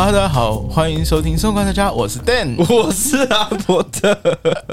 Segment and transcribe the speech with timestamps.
[0.00, 4.16] Hello，大家好，欢迎收听《生活观察家》，我是 Dan， 我是阿伯特。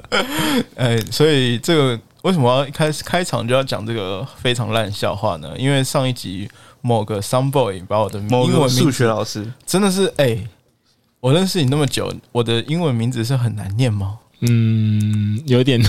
[0.78, 5.50] 哎，所以这个为什么要一开始开场就要讲这个非常烂笑话呢？
[5.58, 6.48] 因为上一集
[6.82, 10.38] 某个 some boy 把我的某个数英文名学老师，真的是哎、
[11.20, 14.20] 我认识你那么久，我的英文名字是很难念吗？
[14.42, 15.82] 嗯，有点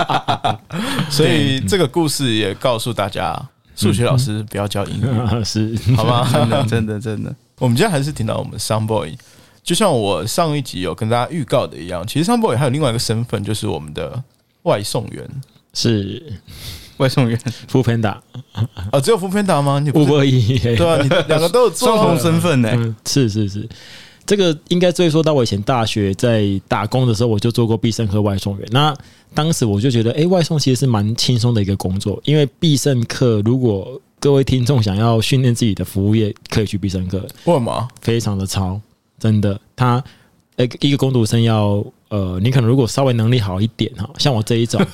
[1.08, 3.34] 所以这个故事也告诉大家，
[3.74, 6.28] 数学老师不要教英语，是好吗？
[6.30, 9.14] 真的真的真的，我们今天还是听到我们 some boy，
[9.62, 14.20] 就像我上一集有跟大家预告的一样，其实 some boy 还有另外一个身份，就是我们的
[14.62, 15.28] 外送员。
[15.74, 16.32] 是。
[16.96, 17.38] 外送员。
[17.68, 18.16] 副 panda
[18.90, 19.78] 啊，只有福片达吗？
[19.78, 20.10] 你不是？
[20.10, 23.68] 五百亿，对啊，你两个都有做双重身份呢、嗯，是是是，
[24.24, 28.66] 这个应该追溯到我以前大学在打工的时候，我就做过必胜客外送员。
[28.70, 28.94] 那
[29.34, 37.88] 当时我就觉得，哎、外送其实是蛮轻松的一个工作，因为必胜客如果各位听众想要训练自己的服务业，可以去必胜客，为什么？
[38.02, 38.78] 非常的超，
[39.18, 40.04] 真的，他
[40.56, 44.78] 呃一个工读生要呃，你可能如果稍微能力好一点哈，像我这一种，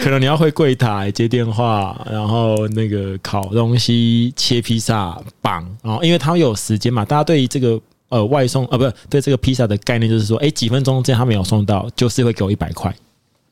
[0.00, 12.94] 可能你要会柜台接电话，然后那个烤东西、切披萨、绑，然后因为他有时间嘛，大家对于这个呃外送啊，不是对这个披萨的概念就是说，哎，几分钟之内他没有送到，就是会给我一百块。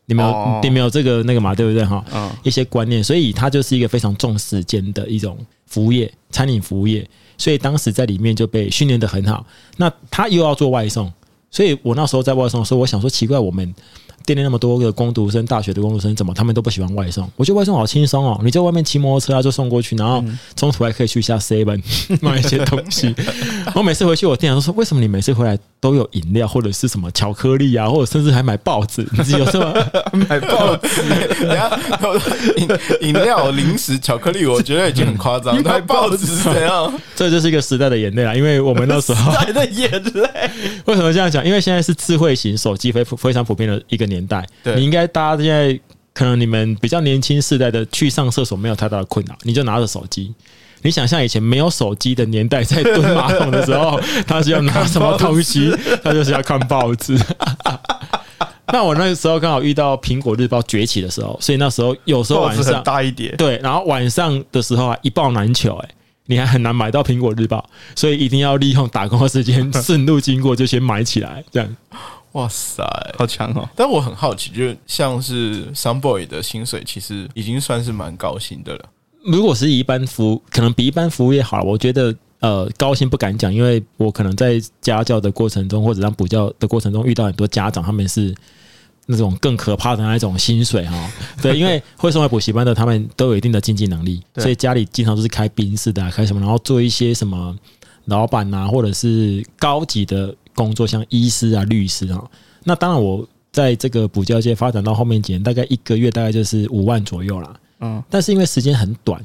[0.06, 2.04] 你们有、哦你们有这个那个嘛，对不对哈？
[2.12, 7.08] 嗯，一些观念，所以它就是一个非常重时间的一种服务业，餐饮服务业。
[7.38, 9.44] 所以当时在里面就被训练的很好。
[9.76, 11.12] 那他又要做外送，
[11.50, 13.74] 所以我那时候在外送的时候，我想说奇怪，我们
[14.24, 17.30] 店里那么多个工读生，大学的工读生，怎么他们都不喜欢外送？
[17.36, 21.82] 我觉得外送好轻松哦，你在外面骑摩托车啊就送过去，然后中途还可以去一下 Seven
[22.22, 23.14] 买一些东西。
[23.76, 29.06] 我每次回去，我店长都说，为什么你每次回来都有饮料或者是什么巧克力啊，或者甚至还买报纸？
[29.26, 29.72] 你有这么
[30.28, 31.02] 买报纸，
[31.40, 31.78] 等一下
[32.56, 35.54] 饮饮料、零食、巧克力，我觉得已经很夸张。
[35.62, 36.92] 买报纸是怎样？
[37.14, 40.50] 这就是一个时代的眼泪啊，因为我们那时候时代的眼泪。
[40.86, 41.44] 为什么这样讲？
[41.46, 45.78] 因为现在是智慧型手机非非常普遍的一个年代，对你应该大家现在
[46.14, 50.34] 可能你们比较年轻世代的去上厕所没有太大的困扰，你就拿着手机。
[50.82, 55.74] 你想象以前没有手机的年代，在蹲马桶的时候，他是要拿什么东西？
[56.02, 57.18] 他就是要看报纸。
[58.72, 65.88] 那我那个时候刚好遇到苹果日报崛起的时候，所以那时候有时候晚上大一点，对，然后晚上的时候啊，一报难求、哎，
[66.26, 67.64] 你还很难买到苹果日报，
[67.94, 71.76] 所以一定要利用打工的时间顺路经过就先买起来，这样。
[72.32, 72.84] 哇塞！
[73.16, 73.66] 好强哦！
[73.74, 78.84] 但我很好奇，就是像是 some boy 的薪水，其实已经算是蛮高薪的了。
[79.26, 81.64] 如果是一般服务，可能比一般服务业好了。
[81.64, 88.34] 我觉得呃，高薪不敢讲，因为我可能在家教的过程中，或者让补教的过程中，遇到很多家长，他们是
[89.06, 91.10] 那种更可怕的那一种薪水哈。
[91.42, 97.56] 对，因为会送来补习班的，他们都有一定的经济能力，所以家里经常都是开宾士的、啊，开什么，然后做一些什么
[98.04, 102.22] 老板啊，或者是高级的工作，像医师啊、律师啊。
[102.62, 107.52] 那当然，我在这个补教界发展到后面几年，大概一个月大概就是五万左右啦。
[107.80, 109.22] 嗯，但是因为时间很短，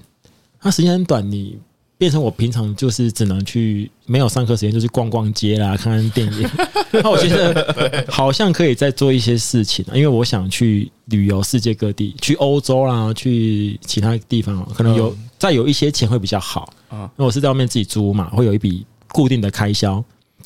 [0.60, 1.58] 它时间很短，你
[1.98, 6.50] 变成我平常就是只能去没有上课时间，就去逛逛街啦，看看电影。
[6.92, 16.72] 那我觉得好像可以再做一些事情，因为我想去旅游世界各地，去欧洲啦，去其他地方，可能有、嗯再有一些钱会比较好。
[16.92, 20.04] 嗯因为我是在外面自己租嘛，会有一笔固定的开销，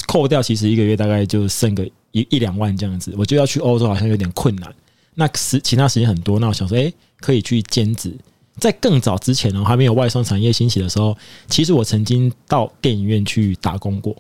[0.08, 3.14] 扣掉其实一个月大概就剩个一一两万这样子。
[3.18, 4.74] 我就要去欧洲，好像有点困难。
[5.16, 8.14] 那时其他时间很多，那我想说，哎、可以去兼职。
[8.58, 11.18] 在更早之前呢，还没有外送产业兴起的时候，
[11.48, 14.16] 其实我曾经到电影院去打工过。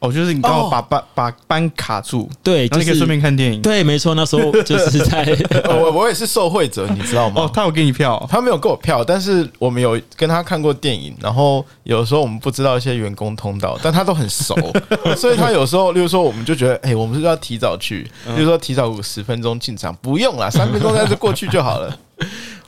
[0.00, 3.60] 哦，就是你刚好把班把班卡住，对，就是然后你可以顺便看电影。
[3.60, 5.22] 对，没错，那时候 就是在
[5.64, 7.42] 呃 我我也是受惠者，你知道吗？
[7.42, 14.56] 哦，他有给你票，他没有给我票，但是我们有跟他看过电影，然后有时候我们不知道一些员工通道，但他都很熟，
[15.16, 21.94] 所以他有时候，例如说，我们就觉得，哎、我们是不是要提早去，例如说提早五十分钟进场，不用啦，三分钟在这过去就好了。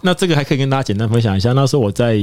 [0.03, 1.53] 那这个还可以跟大家简单分享一下。
[1.53, 2.17] 那时候我在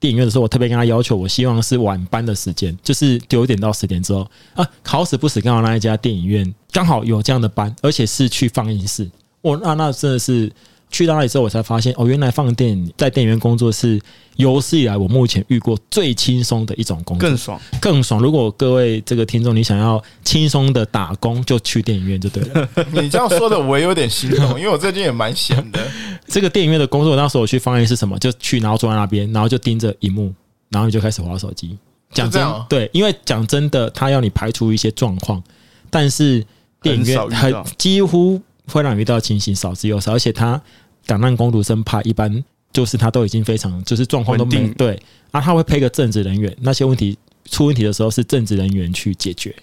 [0.00, 4.68] 电影院的时候，我特别跟他要求，我希望是晚班的时间，就是九点到十点之后啊。
[4.84, 9.10] 好死不死，刚好那一家电影院刚好有这样的班，而且是去放映室。
[9.40, 10.50] 我那那真的是
[10.94, 14.00] 去到那里之后，我才发现哦，原来放电影在电影院工作是
[14.36, 17.60] 有史以来我目前遇过最轻松的一种工作，更爽。
[17.80, 18.20] 更爽。
[18.22, 22.68] 如果各位这个听众你想要轻松的打工，就去电影院就对了。
[23.02, 25.80] 你这样说的，我也有点心动， 因为我最近也蛮闲的。
[26.28, 28.16] 这个电影院的工作，那时候我去放映是什么？
[28.20, 30.32] 就去，然后坐在那边，然后就盯着荧幕，
[30.68, 31.76] 然后你就开始划手机。
[32.12, 35.42] 讲真对，因为讲真的，他要你排除一些状况，
[35.90, 36.46] 但是
[36.80, 40.60] 电影院很很少遇到几乎会让你遇到情形少之又少，而且他
[41.06, 42.42] 档案工读生派一般
[42.72, 47.16] 就是他都已经非常就是状况都没对啊，他会配个正职人员，那些问题
[47.50, 49.54] 出问题的时候是正职人员去解决，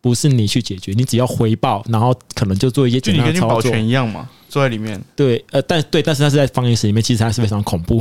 [0.00, 3.70] 不是你去解决，你只要回报，然后可能就做一些简就你跟去保单的操作。
[3.70, 8.00] 全一样嘛，坐在里面，对，呃，但对，但是他是在放映室里面，其实它是非常恐怖，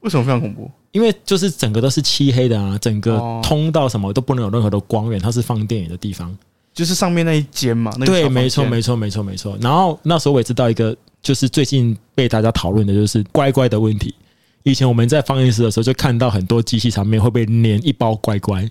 [0.00, 0.70] 为什么非常恐怖？
[0.92, 6.36] 因为就是整个都是漆黑的啊，整个哦通道什么都不能有任何的光源，它是放电影的地方。
[6.72, 9.56] 就是上面那一间嘛，那个对，没错，没错，没错，没错。
[9.62, 10.94] 然后那时候我也知道一个，
[11.26, 14.14] 就是最近被大家讨论的就是乖乖的问题。
[14.62, 18.64] 以前我们在放映室的时候，就看到很多机器上面会被粘一包乖乖。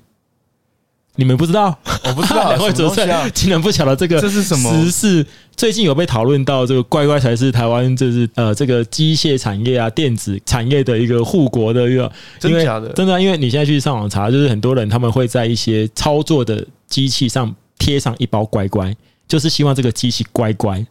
[1.18, 1.78] 你们不知道？
[2.06, 5.26] 我不知道 两位主持什么东西啊人，竟然不晓得这个这是什么时事？
[5.58, 12.10] 最近有被讨论到，这个乖乖才是台湾就是呃这个机械产业啊、电子产业的一个护国的一个
[12.40, 18.96] 真假的真的啊，因为你现在去上网查，就是很多人他们会在一些操作的机器上贴上一包乖乖，
[19.28, 20.86] 就是希望这个机器乖乖，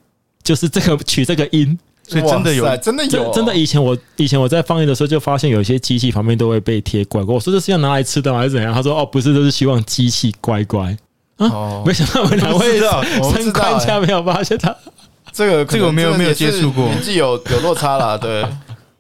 [0.45, 1.77] 就是这个取这个音。
[2.07, 7.35] 所以真的有真的有真真的，以前我以前我在放映的时候就发现有一些机器旁边都会被贴乖乖。
[7.35, 8.75] 我说这是要拿来吃的吗还是怎样？
[8.75, 10.95] 他说哦，不是，都是希望机器乖乖。
[11.39, 14.77] 哦没，想到我们两位我不知道我不知身道宽家没有发现他。
[15.33, 18.47] 这个这个我没有没有接触过年纪有有落差啦，对，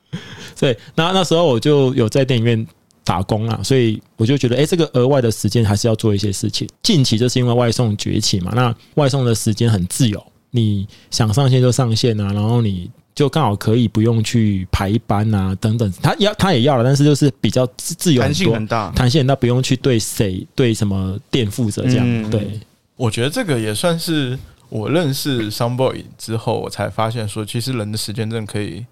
[0.58, 2.66] 对，那那时候我就有在电影院
[3.04, 6.66] 打工啊，所以我就觉得，哎、这个额外的时间还是要做一些事情。
[6.82, 10.26] 近期就是因为外送崛起嘛，那外送的时间很自由，
[10.56, 15.92] 你想上线就上线啊，然后你就刚好可以不用去排班啊，等等。
[16.00, 22.04] 他要他也要了，但是就是比较自自由很弹性多很大，弹性很大，不用去对谁对什么店负责这样。
[22.06, 22.60] 嗯对，
[22.94, 28.86] 我觉得这个也算是我认识 Sunboy 之后，我才发现说，其实人的时间真的可以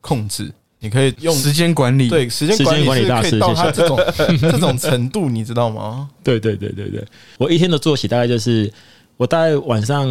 [0.00, 0.50] 控制，
[0.80, 2.90] 你可以用时间管理，对时间管理是
[3.20, 3.98] 可以到他这种
[4.40, 6.08] 这种程度，你知道吗？
[6.24, 7.04] 对对对对对，
[7.36, 8.72] 我一天的作息大概就是，
[9.16, 10.06] 我大概晚上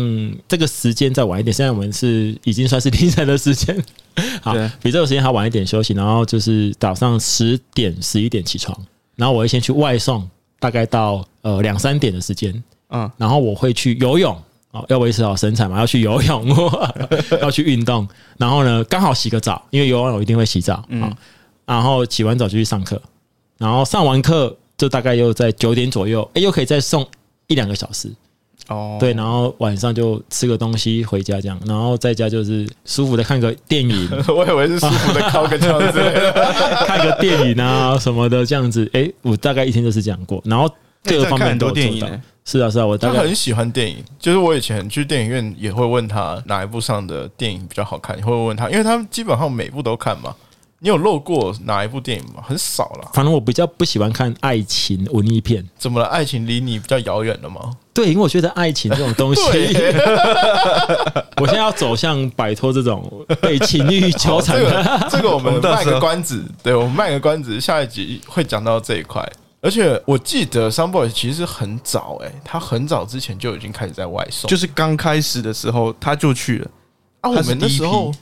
[0.48, 3.76] 这个时间再晚一点，现在我们是已经算是凌晨的时间，
[4.42, 8.78] 好，比这个时间还晚一点休息，然后就是早上十点十一点起床，
[9.16, 10.28] 然后我会先去外送，
[10.60, 14.38] 大概到呃两三点的时间，嗯，然后我会去游泳。
[14.72, 16.46] 哦，要维持好身材嘛，要去游泳，
[17.42, 18.06] 要去运动，
[18.38, 21.16] 然后呢，刚好洗个澡，因为游完泳一定会洗澡，嗯，
[21.66, 23.02] 然后洗完澡就去上课，
[23.58, 27.08] 然后上完课就大概又在九点左右，哎，又可以再送
[27.48, 28.12] 一两个小时，
[28.68, 36.34] 哦，对，然后晚上就吃个东西回家这样，然后在家就是舒服的看个电影， 我以为是舒服的靠个敲之类的。
[36.88, 40.68] 看个电影啊什么的这样子，哎，我大概一天就是这样过，然后
[41.04, 42.22] 各个方面都有做到那你在看很多电影欸。
[42.48, 50.36] 是啊，是啊，我大概他很喜欢电影，就是我以前去电影院也会问他哪一部上的电影比较好看，也会问他，因为他们基本上每部都看嘛。
[50.80, 52.44] 你有漏过哪一部电影吗？
[52.46, 53.10] 很少了。
[53.14, 56.06] 反正我比较不喜欢看爱情文艺片，怎么了？
[56.08, 57.72] 爱情离你比较遥远了吗？
[57.94, 59.42] 对，因为我觉得爱情这种东西
[61.42, 64.84] 我现在要走向摆脱这种被情欲纠缠这的。
[64.84, 69.26] 个 这个我们卖个关子，对我们卖个关子，下一集会讲到这一块。
[69.62, 76.70] 而且我记得 Sunboy 其实很早哎、他很早之前就已经开始在外送，就是刚开始的时候他就去了，
[77.22, 78.14] 啊，我们那时候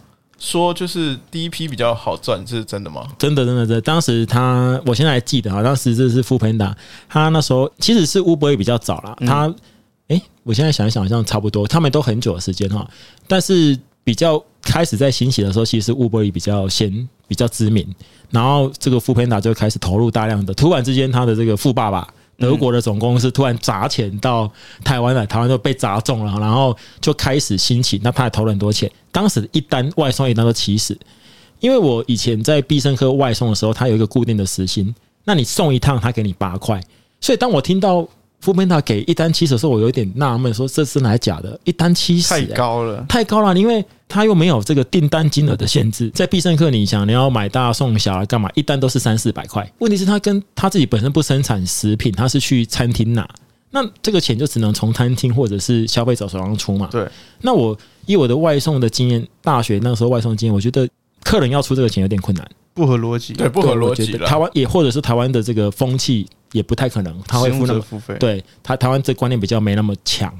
[0.44, 3.08] 说就是第一批比较好赚，这是真的吗？
[3.18, 3.82] 真的，真的，真的。
[3.82, 6.76] 当时他，我现在还记得啊，当时这是富平达，
[7.08, 9.16] 他那时候其实是乌波也比较早啦。
[9.26, 9.52] 他，
[10.10, 12.86] 诶，我现在想一想，好像差不多，他们都很久的时间哈。
[13.26, 17.88] 但是比较开始在兴起的时候，其实乌波也比较先比较知名，
[18.30, 22.06] 然后这个富平达就开始投入大量的，突然之间他的这个富爸爸。
[22.38, 24.52] 德国的总公司突然砸钱到
[24.84, 28.00] 台湾来，台湾就被砸中了，然后就开始兴起。
[28.04, 30.98] 那他也投了很多钱，当时一单外送一单都七十，
[31.60, 36.82] 因为我以前在必胜客外送的时候，他有一个固定的时薪，那你送一趟，他给你八块。
[37.22, 38.06] 所以当我听到
[38.44, 41.58] 富平达给一单七十的时候，我有一点纳闷，说这是哪假的？
[41.64, 46.10] 一单七十、太高了，太高了，因为它又没有这个订单金额的限制。
[46.10, 48.50] 在必胜客，你想你要买大送小来干嘛？
[48.54, 49.66] 一单都是三四百块。
[49.80, 53.26] 问题是，他跟他自己本身不生产食品，他是去餐厅拿，
[53.72, 56.90] 那这个钱就只能从餐厅或者是消费者手上出嘛。
[56.92, 57.08] 对，
[57.40, 60.86] 那我以我的外送的经验，大学那时候外送经验，我觉得
[61.24, 62.46] 客人要出这个钱有点困难。
[62.74, 70.34] 不合逻辑，对，不合逻辑台湾也或者是台湾的这个风气也不太可能，他会付那么付费，，对他台湾这观念比较没那么强，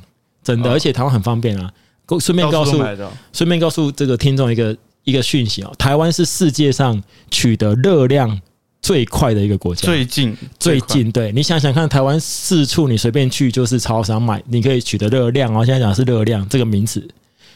[0.44, 1.72] 真的，哦而且台湾很方便啊。
[2.20, 2.84] 顺便告诉
[3.32, 8.40] 顺便告诉这个听众一个一个讯息哦，台湾是世界上取得热量
[8.82, 15.66] 最快的一个国家，最近最近对你想想看，台湾四处你随便去就是超商买，你可以取得热量哦。
[15.66, 17.08] 现在讲是热量这个名词，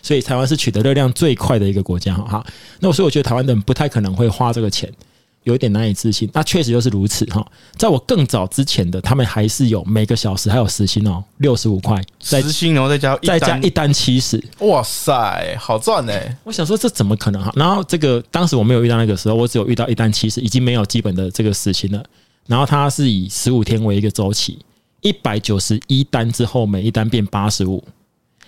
[0.01, 2.25] 所以台湾是取得热量最快的一个国家哈。
[2.27, 2.46] 好，
[2.80, 4.92] 那所以我觉得台湾人不太可能会花这个钱。
[5.44, 7.42] 有一点难以置信，那确实就是如此哈。
[7.77, 16.13] 在我更早之前的，他们还是有每个小时还有时薪哦，六十五块，再时薪，然后再加再加一单七十，哇塞，好赚呢、
[16.44, 17.50] 我想说这怎么可能哈？
[17.56, 22.04] 然后这个当时我没有遇到那个时候，我只有遇到一单七十，已经没有基本的这个时薪了。
[22.48, 24.60] 然后它是以十五天为一个周期，
[25.00, 27.82] 一百九十一单之后，每一单变八十五，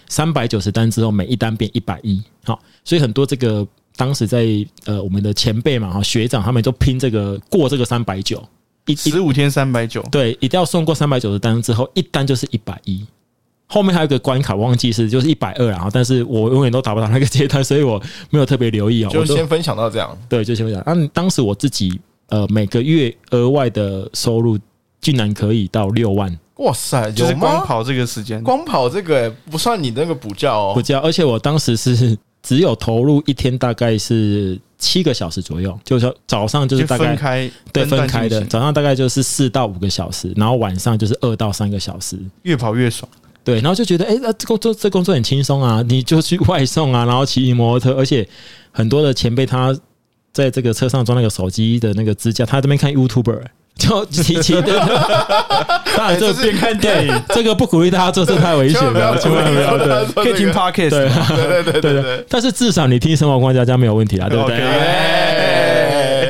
[0.09, 2.21] 三百九十单之后，每一单变一百一。
[2.43, 4.45] 好，所以很多这个当时在
[4.85, 8.43] 呃我们的前辈嘛哈学长他们都拼这个过这个三百九，
[8.87, 13.05] 一一十五天三百九，对，一定要送过三百九十单之后，一单就是一百一。
[13.71, 18.01] 后面还有一个关卡，忘记是就是一百二，然后但是我永远都达不到那个阶段，所以我
[18.31, 19.09] 没有特别留意哦。
[19.11, 20.17] 就先分享到这样。
[20.27, 20.81] 对，就先分享。
[20.87, 24.57] 那、当时我自己呃每个月额外的收入
[24.99, 27.33] 竟然可以到六万，哇塞，就是？
[27.35, 30.73] 光跑这个时间，光跑这个、欸、不算你那个补觉哦。
[30.73, 42.19] 补觉，而且我当时是只有投入一天大概是七个小时左右，就是说早上就是大概分开对分开的，早上大概就是四到五个小时，然后晚上就是二到三个小时。
[42.43, 43.09] 越跑越爽。
[43.41, 48.27] 对，然后就觉得，哎、那这工作这工作很轻松啊， 你就去外送啊，然后骑摩托车，而且
[48.71, 49.73] 很多的前辈他
[50.33, 53.41] 在这个车上装那个手机的那个支架，他这边看 YouTuber。
[53.79, 54.77] 就骑骑的，
[55.97, 59.77] 当然这边看电影， 这个不鼓励大家做，这太危险了，千万不要。
[59.77, 61.09] 对可以听 podcast，对。
[61.09, 62.01] 吗对对对对。
[62.01, 62.25] 对。
[62.29, 64.59] 但是至少你听生活观家家没有问题啦，对不对？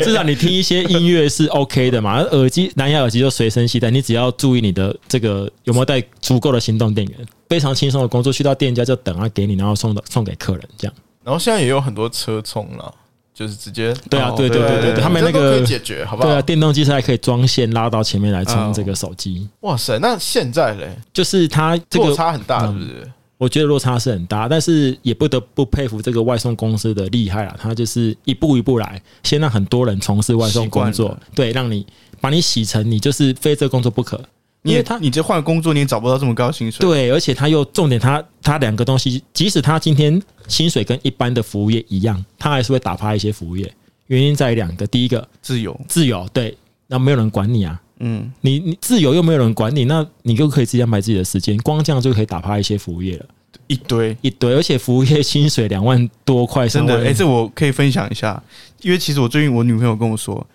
[0.04, 7.18] 至少你听一些音乐是 OK 的嘛，耳机蓝牙耳机就随身携带，你只要注意你的这个有没有带足够的行动电源，
[7.50, 10.94] 非常轻松的工作，去到店家就等他给你，然后送到送给客人这样。
[11.24, 12.92] 然后现在也有很多车充了，
[13.40, 16.28] 就是直接对啊哦，对对对对对，他们那个可个以解决，好不好？
[16.28, 23.12] 对啊，电动机车还可以装线拉到前面来充哦这个手机，哇塞，那现在嘞，就是它这个落差很大，是嗯不是？
[23.38, 27.56] 我觉得落差是很大，但是也不得不佩服这个外送公司的厉害啊。
[27.58, 31.88] 他就是一步一步来，先让很多人从事外送工作对，让你
[32.20, 34.22] 把你洗成你就是非这个工作不可。
[34.64, 43.72] 因为他你这换工作你也找不到这么高薪水，对，而且他又重点他，他两个东西，即使他今天薪水跟一般的服务业一样，他还是会打趴一些服务业。
[44.08, 53.26] 原因在于两个，第一个自由，自由，对，那没有人管你啊，嗯，你你自由又没有人管你，那你就可以自己安排自己的时间，光这样就可以打趴一些服务业了，
[53.68, 54.18] 一堆。
[54.22, 58.42] 一堆，而且服务业薪水两万多块，真的，哎、这我可以分享一下，
[58.82, 60.46] 因为其实我最近我女朋友跟我说，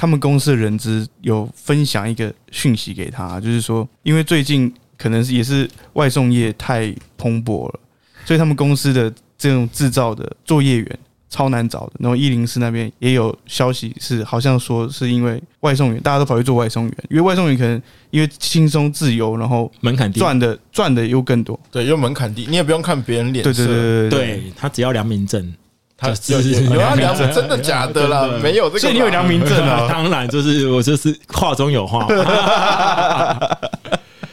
[0.00, 7.80] 他们公司的人资有分享一个讯息给他，就是说，因为最近可能是也是外送业太蓬勃了，
[8.24, 11.92] 所以他们公司的这种制造的作业员超难找的。
[11.98, 21.60] 然后一零四那边也有消息是，好像说是因为外送员大家都跑去做外送员，因为外送员可能因为轻松自由，然后门槛低，赚的赚的又更多。
[21.70, 23.52] 对，又门槛低，你也不用看别人脸色。
[23.52, 25.54] 对对对对对他只要良民证，
[26.00, 28.26] 他就是有有有啊，良民证真的假的啦？
[28.42, 29.86] 没有这个吧，所以你有良民证啊？
[29.92, 33.38] 当然就是我就是话中有话嘛。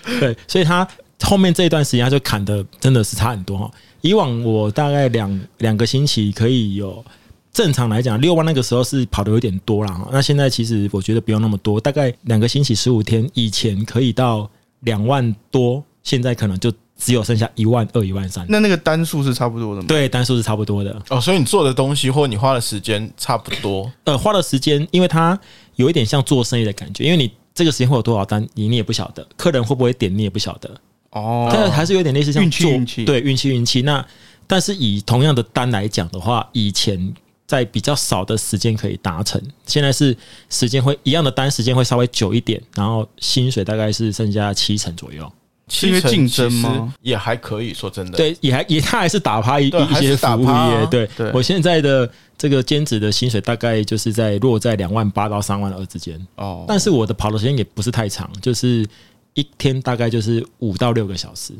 [0.21, 0.88] 对，所以他
[1.21, 3.69] 后面这一段时间他就砍的真的是差很多哈。
[4.00, 7.03] 以往我大概两两个星期可以有，
[7.51, 10.07] 正常来讲六万那个时候是跑的有点多了哈。
[10.12, 14.50] 那现在其实我觉得不用那么多，大概两个星期十五天，以前可以到
[14.81, 18.45] 两万多，现在可能就只有剩下一万二、一万三。
[18.49, 19.87] 那那个单数是差不多的吗？
[19.87, 20.99] 对，单数是差不多的。
[21.09, 23.91] 哦，所以你做的东西或你花的时间差不多。
[24.03, 25.39] 呃，花的时间，因为它
[25.75, 30.75] 有一点像做生意的感觉，因为你这个时间会有多少单，你你也不晓得，客人会不会点，你也不晓得，
[31.11, 33.83] 哦，这个还是有点类似像做运气对运气运气。
[33.83, 34.03] 那
[34.47, 37.13] 但是以同样的单来讲的话，以前
[37.45, 40.15] 在比较少的时间可以达成，现在是
[40.49, 45.31] 时间会一样的单，时间会稍微久一点，然后薪水大概是剩下七成左右。
[45.69, 46.93] 是因为竞争吗？
[47.01, 50.86] 也还可以，说真的。，对，也还也他还是打趴一一些服务打趴啊业。
[50.88, 56.19] 对对我现在的这个兼职的薪水大概就是在落在两万八到三万二之间。
[56.36, 58.88] 哦，但是我的跑的时间也不是太长，就是
[59.33, 61.53] 一天大概就是五到六个小时。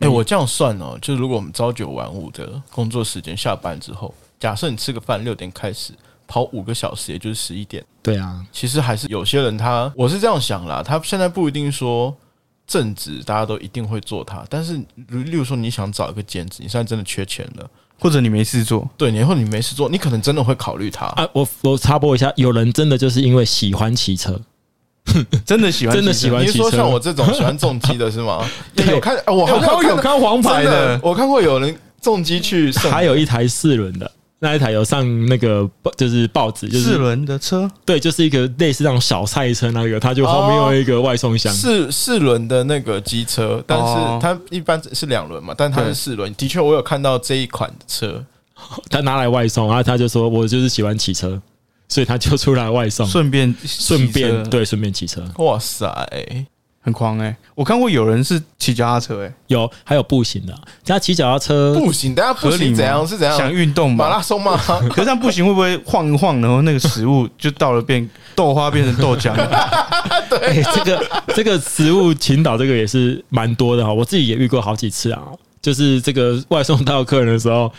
[0.00, 5.92] 哎，我这样算哦，就是如果我们朝九晚五的工作时间，下班之后，假设你吃个饭六点开始
[6.26, 7.84] 跑五个小时，也就是十一点。
[8.02, 12.14] 对啊，其实还是有些人他，我是这样想啦，他现在不一定说
[12.70, 14.74] 正职大家都一定会做它，但是
[15.08, 21.06] 例例如说你想找一个兼职，你现在真的缺钱了，或者你没事做，对，然后你没事做，你可能真的会考虑它。
[21.06, 24.40] 啊，我我插播一下，有人真的就是因为喜欢骑车，
[25.44, 28.48] 真的喜欢，真的喜欢你说骑车像我这种喜欢重机的是吗？
[28.76, 34.08] 对有看，啊我好像有看有看黄牌的，我看过有人重机去，还有一台四轮的，
[34.42, 41.52] 那一台有上那个报就是报纸，就是四是轮的车，对，就是一个类似那种小赛车那个，它就后面有一个外送箱。
[41.52, 46.34] 四四轮的那个机车，但哦是它一般是两轮嘛，但它是四轮。
[46.34, 48.24] 的确，我有看到这一款的车，
[48.88, 51.38] 他拿来外送，然后他就说我就是喜欢骑车，
[51.88, 55.22] 所以他就出来外送，顺便顺便对顺便骑车。
[55.36, 55.86] 哇塞！
[56.82, 63.36] 很狂哎、我看过有人是骑脚踏车哎、有还有步行的，他骑脚踏车步行，等下不合理吗行怎样是怎样？
[63.36, 64.22] 想运动马拉？
[64.22, 64.58] 松吗？
[64.88, 69.32] 可是这样步行，会不会晃一晃，然后那个食物就到了变豆花变成豆浆？
[70.40, 75.22] 哎、这个这个食物倾倒这个也是蛮多的哈，我自己也遇过好几次啊。
[75.60, 77.70] 就是这个外送到客人的时候，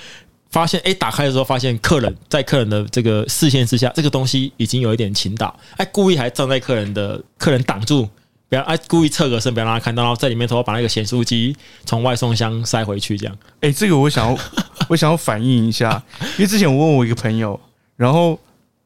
[0.51, 8.07] 发现哎、打开的时候发现客人在客人的这个视线之下，这个东西已经有一点倾倒，哎、故意还站在客人的客人挡住，
[8.51, 11.55] 不要哎、故意侧个身，不要让他看到，然后在里面偷偷把那个咸酥鸡
[11.85, 13.37] 从外送箱塞回去，这样。
[13.61, 14.37] 哎、这个我想要，
[14.89, 16.03] 我想要反映一下，
[16.37, 17.57] 因为之前我问我一个朋友，
[17.95, 18.37] 然后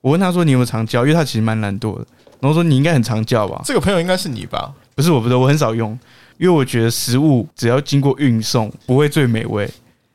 [0.01, 2.05] 我问他说你有没有常叫，因为他其实蛮懒惰的，
[2.39, 3.59] 然后说你应该很常叫吧？
[3.65, 4.71] 这个朋友应该是你吧？
[4.93, 5.97] 不是，我不是，我很少用，
[6.37, 9.67] 因为我觉得食物只要经过运送，不会最美味，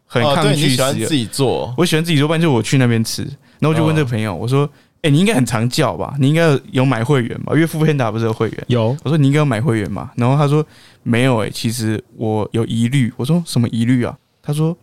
[0.06, 3.24] 很哦，抗对你拒食喜欢自己做，我喜欢自己做，不然就我去那边吃。
[3.58, 4.70] 然后我就问这个朋友，我说
[5.02, 6.14] ：“哎、你应该很常叫吧？
[6.18, 7.52] 你应该有买会员吧？
[7.54, 8.64] 因为富片达不是有会员。
[8.68, 10.10] 有我说你应该有买会员嘛？
[10.16, 10.64] 然后他说
[11.02, 13.12] 没有诶、其实我有疑虑。
[13.16, 14.16] 我说什么疑虑啊？
[14.42, 14.76] 他说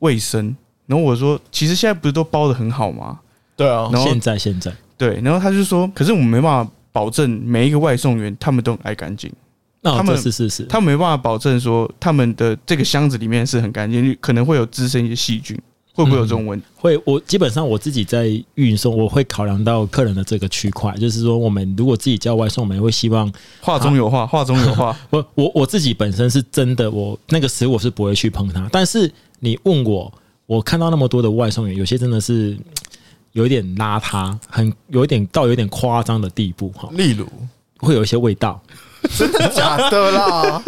[0.00, 0.54] 卫生。
[0.86, 3.20] 然后我说其实现在不是都包的很好吗？
[3.54, 9.30] 对啊，然后现在现在，对，然后他就说，可是我们没办法保证每一个外送员他们都很爱干净，
[9.82, 15.56] 那、他们这是是是，他们没办法保证说他们的这个箱子里面是很干净，可能会有滋生一些细菌，
[15.92, 16.66] 会不会有这种问题？
[16.76, 23.30] 会，我基本上我自己在运送，我会考量到客人的这个区块，就是说，我们如果自己叫外送，我们也会希望
[23.60, 24.96] 话中有话，话中有话。
[25.10, 28.68] 我我我自己本身是真的，我那个食物我是不会去碰它。
[28.72, 30.12] 但是你问我，
[30.46, 32.64] 我看到那么多的外送员，有些真的是嗯
[33.32, 37.26] 有一点邋遢，很有一点到有点夸张的地步哈，例如
[37.78, 38.60] 会有一些味道。
[39.16, 40.62] 真的假的啦？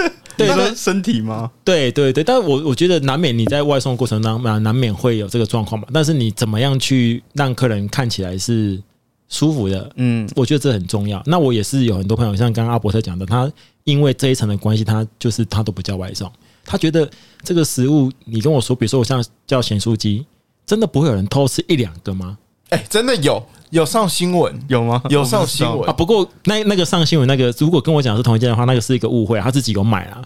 [0.47, 1.51] 对那个身体吗？
[1.65, 5.87] 对对对，但我我觉得难免你在外送过程当中难免会有这个状况嘛。
[5.93, 8.81] 但是你怎么样去让客人看起来是
[9.29, 11.23] 舒服的，嗯，我觉得这很重要。
[11.27, 13.51] 那我也是有很多朋友，像刚刚阿伯特讲的，他
[13.85, 16.31] 因为这一层的关系，他就是他都不叫外送，
[16.65, 17.09] 他觉得
[17.43, 20.27] 这个食物，你跟我说，比如说我像叫咸酥鸡，
[20.67, 22.37] 真的不会有人偷吃一两个吗？
[22.69, 25.03] 哎，真的有有上新闻，有吗？
[25.11, 30.23] 有上新闻啊，不过那那个上新闻那个，如果跟我讲是同一件的话，那个是一个误会啊，他自己有买啦。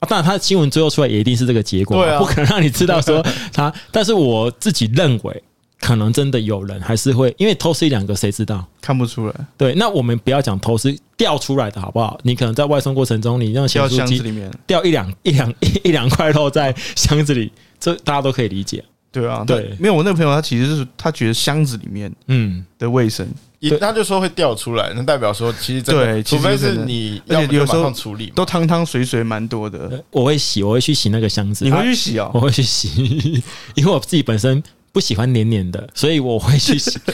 [0.00, 3.72] 啊，当然，他新闻最后出来也一定是这个结果，对啊不可能让你知道说 他。
[3.90, 5.42] 但是我自己认为，
[5.78, 8.66] 可能真的有人还是会，因为偷吃一两个，谁知道？
[8.80, 12.18] 看不出来，对，那我们不要讲偷吃掉出来的好不好？
[12.22, 14.50] 你可能在外送过程中，你让咸掉酥鸡箱子里面。
[14.66, 18.82] 掉一两一两一一两块肉在箱子里，这大家都可以理解。
[19.12, 23.28] 对啊，对他没有我那个朋友，他其实是他觉得箱子里面嗯，的卫生，
[23.60, 29.78] 也他就说会掉出来，那代表说其实真的，对除非是你而且要不就马有时候上处理，都汤汤水水蛮多的。
[29.90, 31.64] 呃我会洗，我会去洗那个箱子。
[31.64, 32.30] 你会啊去洗哦？
[32.34, 33.42] 我会去洗，
[33.76, 36.98] 因为我自己本身不喜欢黏黏的，所以我会去洗。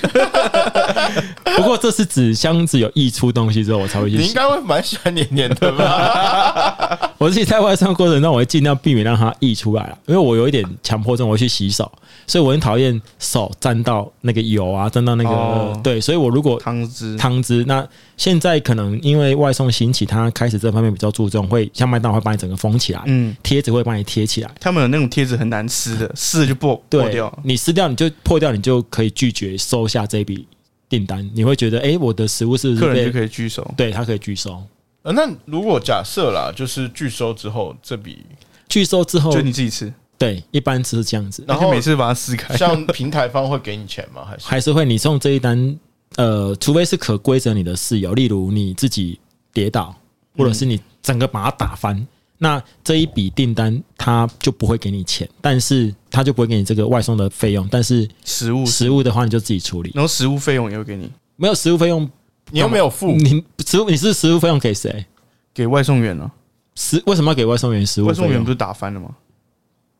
[1.56, 4.22] 不过这是指箱子有溢出东西之后，我才会去洗。
[4.22, 7.10] 你应该会蛮喜欢黏黏的吧？
[7.18, 11.90] 我自己在外送过程中，我会尽量避免让它溢出来啊，因为我有一点强迫症，我会去洗手，
[12.26, 17.86] 所以我很讨厌手沾到那个油啊，沾到那个、哦对，所以我如果汤汁，汤汁，那
[18.16, 24.50] 现在可能因为外送兴起，他开始这方面比较注重，会像麦当劳会把你整个封起来，嗯，贴纸会帮你贴起来。
[24.60, 30.46] 他们有那种贴纸很难撕的，撕了就破破掉。，你撕掉你就破掉，你就可以拒绝收下这笔
[30.88, 31.28] 订单。
[31.34, 33.74] 你会觉得，哎、我的食物是不是被客人就可以拒收。
[33.76, 34.62] 对他可以拒收？
[35.02, 38.26] 呃那如果假设啦，就是拒收之后，这笔
[38.68, 42.56] 拒收之后就，你自己吃，对，一般是这样子，然后每次把它撕开。
[42.56, 44.24] 像平台方会给你钱吗？
[44.24, 45.78] 还是还是会你送这一单，
[46.16, 49.20] 呃，除非是可规则你的室友，例如你自己
[49.52, 49.94] 跌倒，
[50.36, 52.06] 或者是你整个把它打翻。
[52.38, 62.10] 那这一笔订单他就不会给你钱，但是他就不会给你这个外送的费用，但是食物，食物的话你就自己处理，然后食物费用也会给你，没有食物费用，
[62.50, 63.12] 你又没有付？
[63.12, 65.06] 你食物你是食物费用给谁？
[65.54, 66.30] 给外送员了。
[66.74, 68.06] 食为什么要给外送员食物？
[68.06, 69.08] 外送员不是打翻了吗？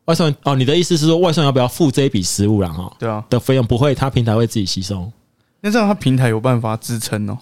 [0.07, 2.69] 外送哦，你的意思是说外送要不要付这一笔食物了？
[2.69, 5.11] 哈对啊，的费用不会，他平台会自己吸收。
[5.61, 7.37] 那这样他平台有办法支撑哦。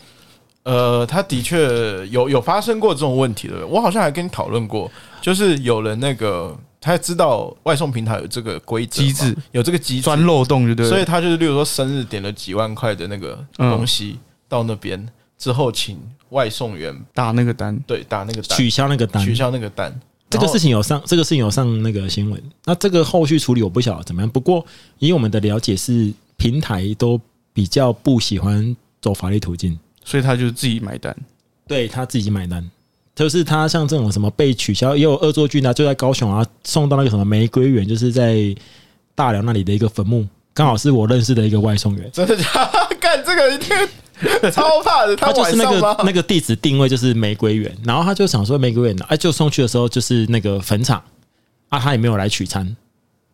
[0.63, 3.65] 呃，他的确有有发生过这种问题的。
[3.67, 10.89] 我好像还跟你讨论过，就是有人那个他知道外送平台有这个规则机制，有这个机制钻，漏洞就对。
[10.89, 14.17] 所以他就是，例如说生日点了几万块的那个东西
[14.49, 15.99] 到那边之后，请
[16.29, 19.93] 外送员打那个单，对打那个单，取消那个单，取消那个单。
[20.29, 22.41] 这个事情有上，这个事情有上那个新闻。
[22.65, 24.29] 那这个后续处理我不晓得怎么样。
[24.29, 24.65] 不过
[24.99, 27.19] 以我们的了解是，平台都
[27.53, 31.15] 比较不喜欢走法律途径，所以他就自己买单。
[31.67, 32.69] 对他自己买单。
[33.15, 38.53] 就是他像这种什么被取消，也有恶作剧呢，就在高雄啊，送到那个什么玫瑰园，就是在
[39.15, 42.09] 大寮那里的一个坟墓，刚好是我认识的一个外送员。
[42.11, 42.43] 真的假
[42.89, 42.95] 的？
[42.99, 43.69] 干这个一定
[44.51, 45.15] 超怕的。
[45.15, 46.03] 他就是那个？
[46.03, 51.01] 那个地址定位就是玫瑰园，然后他就想说玫瑰园，哎，就送去的时候就是那个坟场
[51.69, 52.75] 啊，他也没有来取餐，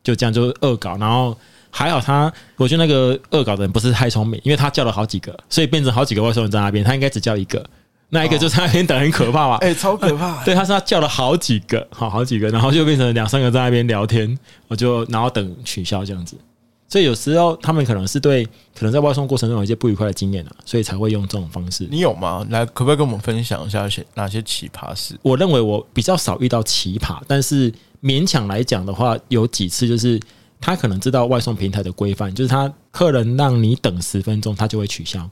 [0.04, 1.38] 就这样就恶搞，然后
[1.70, 7.64] 还好他，我觉得那个恶搞的人不是太聪明，因为他叫了好几个，所以变成好几个外送人在那边，他应该只叫一个，
[8.10, 9.58] 那一个就在那边等，很可怕嘛。
[9.58, 10.42] 哎，超可怕。
[10.46, 16.36] 对，他说他叫了好几个，好好几个，然后就变成两三个在那边聊天，我就然后等取消这样子。
[16.92, 18.44] 所以有时候他们可能是对
[18.76, 21.88] 可能在外送过程中有一些不愉快的经验啊，所以才会用这种方式。
[21.90, 22.46] 你有吗？
[22.50, 25.18] 来，可不可以跟我们分享一下些哪些奇葩事？
[25.22, 27.74] 我认为我比较少遇到奇葩，但是
[28.04, 30.20] 勉强来讲的话，有几次就是
[30.60, 35.30] 他可能知道外送平台的规范，就是他客人让你等十分钟，他就会取消，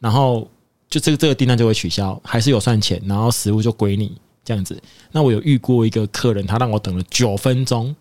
[0.00, 0.50] 然后
[0.90, 4.76] 就这个这个订单就会取消，还是有算钱，然后食物就归你这样子。
[5.12, 7.94] 那我有遇过一个客人，他让我等了九分钟，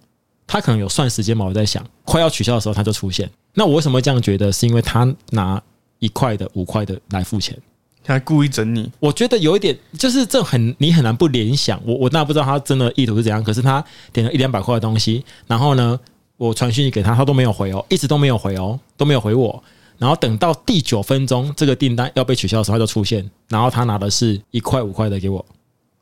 [0.48, 1.46] 他可能有算时间嘛？
[1.46, 3.30] 我在想，快要取消的时候他就出现。
[3.54, 4.52] 那我为什么会这样觉得？
[4.52, 5.62] 是因为他拿
[6.00, 7.56] 一块的、五块的来付钱。
[8.04, 11.78] 他故意整你，我觉得有一点，就是这很你很难不联想。
[11.86, 13.84] 我我当然不知道他真的意图是怎样，可是他
[14.14, 16.00] 点了一两百块的东西，然后呢，
[16.38, 19.62] 我传讯息给他，他都没有回哦，一直都没有回哦，都没有回我。
[19.98, 25.46] 然后等到第九分钟，这个订单要被取消的时候，他就出现，然后他拿的是一块五块的给我，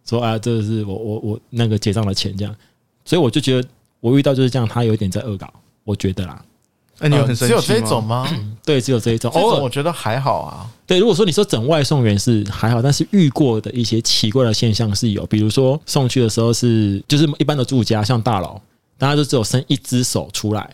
[0.07, 2.55] 说啊，这是我我我那个结账的钱这样。
[3.03, 3.67] 所以我就觉得
[4.05, 5.51] 我遇到就是这样，他有点在恶搞，
[5.83, 6.39] 我觉得啦。
[6.99, 7.53] 那你有很生气？
[7.55, 8.29] 呃只有这一种吗？
[8.63, 10.69] 对，只有这一种，这偶尔我觉得还好啊。
[10.85, 18.61] 对，如果说你说整外送员是还好，但是遇过的一些奇怪的现象是有，比如说送去的时候是就是一般的住家，像大佬，
[18.99, 20.69] 大家就只有伸一只手出来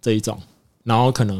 [0.00, 0.40] 这一种，
[0.82, 1.38] 然后可能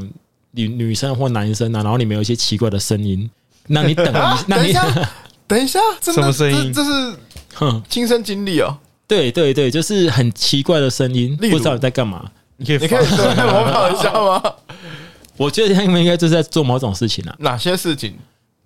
[0.50, 3.28] 女女生或男生啊，然后里面有一些奇怪的声音，
[3.66, 5.10] 那你等一，那你等一下，
[5.48, 7.16] 等一下，真的什么声音这这是
[7.54, 8.76] 哼，亲身经历哦。
[9.12, 12.24] 对对对，就是很奇怪的声音，不知道你在干嘛。
[12.56, 14.42] 你可以你可以模仿一下吗？
[15.36, 17.34] 我觉得他们应该就是在做某种事情啊。
[17.40, 18.14] 哪些事情？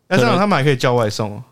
[0.09, 1.43] 那这样他们还可以叫外送哦，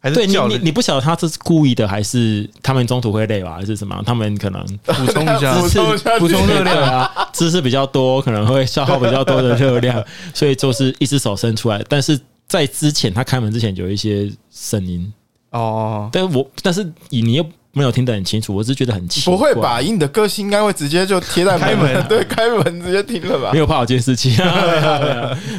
[0.00, 4.02] 还对你，是叫你你不晓得他这是故意的，还是他们中途会累吧，还是什么？
[4.04, 6.76] 他们可能 补充一下补充一下补充热量。
[6.82, 11.82] 啊，知识比较多，可能会消耗比较多的热量，所以就是一只手伸出来。
[11.88, 15.10] 但是在之前他开门之前有一些声音，
[15.50, 19.34] 哦，但我但是你你又没有听得很清楚，我只是觉得很奇怪。
[19.34, 19.80] 不会吧？
[19.80, 23.58] 以你的个性，应该会直接就贴在开门 对，开门直接听了吧没？
[23.58, 24.30] 有怕有监视器，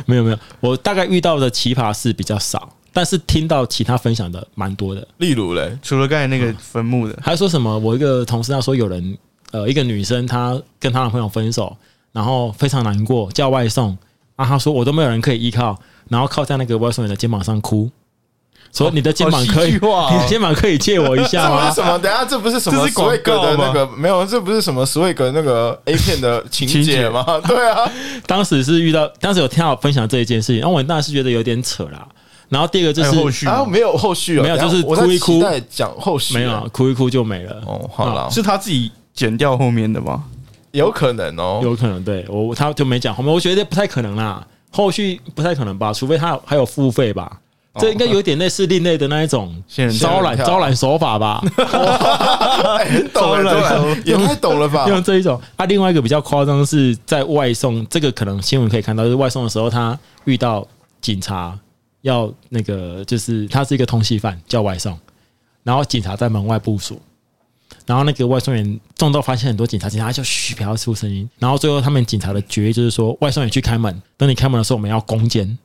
[0.05, 5.07] 没有 没有，我大概遇到的奇葩事比较少，但是听到其他分享的蛮多的。
[5.17, 7.77] 例如嘞，除了刚才那个坟墓的，还说什么？
[7.79, 9.17] 我一个同事他说有人
[9.51, 11.75] 呃，一个女生她跟她男朋友分手，
[12.11, 13.97] 然后非常难过，叫外送
[14.35, 17.89] 啊，她说我都没有人可以依靠，然后靠在那个外送员的肩膀上哭，
[18.73, 21.81] 说你的肩膀可以，你的肩膀可以借我一下吗这不是？
[21.81, 21.99] 什么？
[21.99, 27.23] 等下，这不是什么这是广 Swag 的那个没有，这不是什么 Swag 那个 A 片的情节吗？
[27.47, 27.89] 对啊，
[28.25, 32.07] 当时是遇到，当时有听到分享这一件事情，然后我当然是觉得有点扯啦。
[32.49, 40.23] 然后第二个就是还有后续吗然后没有后续哦，没有就是我哭一哭期待讲后续，没有啊哭一哭就没了，哦，好了，是他自己剪掉后面的吗？
[40.71, 47.39] 有可能哦，有可能对我他就没讲后面，我觉得不太可能啦，后续不太可能吧，除非他还有付费吧。
[47.79, 49.51] 这应该有点类似另类的那一种
[49.99, 51.43] 招揽招揽手法吧，
[53.11, 54.87] 招揽对也太懂了吧？
[54.87, 55.41] 用这一种。
[55.55, 60.67] 啊，另外一个比较夸张是在外送，这个可能新闻可以看到，就是外送的时候他遇到
[61.01, 61.57] 警察
[62.01, 64.95] 要那个，就是他是一个通缉犯叫外送，
[65.63, 67.01] 然后警察在门外部署，
[67.87, 75.57] 然后那个外送员撞到发现很多警察，警察就嘘不要出声音，然后最后他们警察的决议就是说，外送员去开门，等你开门的时候我们要攻坚。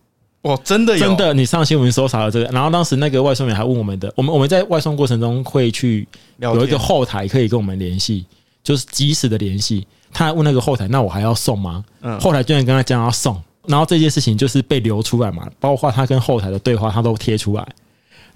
[0.43, 6.07] 哇，真的有，真的，你上新闻搜查了这个，然后当时那个外送员还问我们的，我们我们在外送过程中会去
[6.39, 8.25] 有一个后台可以跟我们联系，
[8.63, 9.87] 就是及时的联系。
[10.13, 11.85] 他还问那个后台，那我还要送吗？
[12.01, 17.69] 嗯后台居然跟他讲要送，然后这件事情就是被流出来嘛，包括他跟后台的对话，他都贴出来。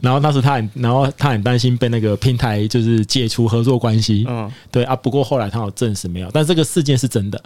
[0.01, 4.97] 然后当时他很，然后他很担心被那个平台就是解除合作关系，嗯，对啊。
[4.97, 7.41] 不过后来他有证实没有，但这个事件是真的，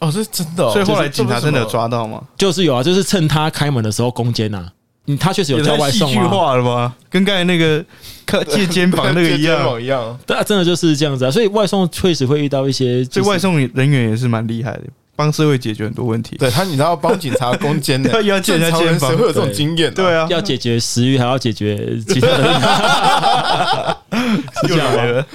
[0.00, 2.20] 哦，是真的哦，所以后来警察真的有抓到吗？
[2.36, 4.66] 就是有啊，就是趁他开门的时候攻坚呐、
[5.06, 6.94] 嗯，他确实有也叫外太戏剧送啊，化了吗？
[7.10, 7.84] 跟刚才那个
[8.26, 11.30] 靠借肩膀那个一肩样，一样，对啊，真的就是这样子啊。
[11.30, 14.82] 所以外送确实会遇到一些、就是，所以外送人员也是蛮厉害的，
[15.16, 16.36] 帮社会解决很多问题。
[16.36, 19.92] 对他，你知道帮警察攻坚的，对 要借人家正常人肩膀谁会有这种对经验？
[19.94, 23.98] 对，啊，要解决食欲，还要解决其他的。
[24.68, 25.26] 又来了，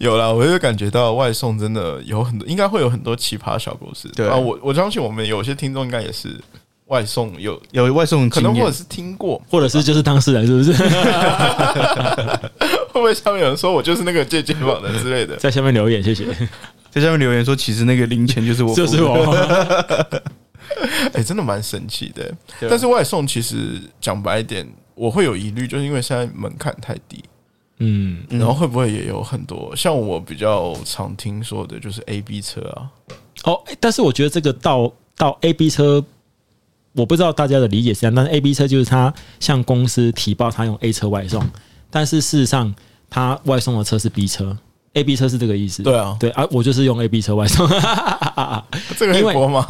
[0.00, 4.08] 有啦，我就感觉到外送真的有很多，应该会有很多奇葩小故事。
[4.16, 6.40] 对啊，我我相信我们有些听众应该也是
[6.86, 10.72] 外送有，有外送可能或者，是听过，或者是就是当事人是不是？
[12.92, 15.36] 会不会下面有人说我就是那个借肩膀的之类的？
[15.36, 16.24] 在下面留言，谢谢。
[16.90, 19.02] 在下面留言说，其实那个零钱就是我，就是。
[19.04, 19.32] 我，
[21.12, 22.34] 哎、真的蛮神奇的。
[22.68, 27.22] 但是外送其实讲白一点，我会有疑虑，就是因为现在门槛太低，
[27.80, 32.88] 嗯，嗯然后会不会也有很多像我比较常听说的，就是 A B 车啊，
[33.44, 36.02] 哦，但是我觉得这个到到 A B 车，
[36.92, 41.44] 我不知道大家的理解是这样，但是 A B 车就是他向公司提报他用 A 车外送，
[41.90, 42.74] 但是事实上
[43.08, 44.56] 他外送的车是 B 车
[44.94, 45.82] ，A B 车是这个意思。
[45.82, 47.66] 对啊，对啊，我就是用 A B 车外送。
[48.96, 49.64] 这个可以因为播吗？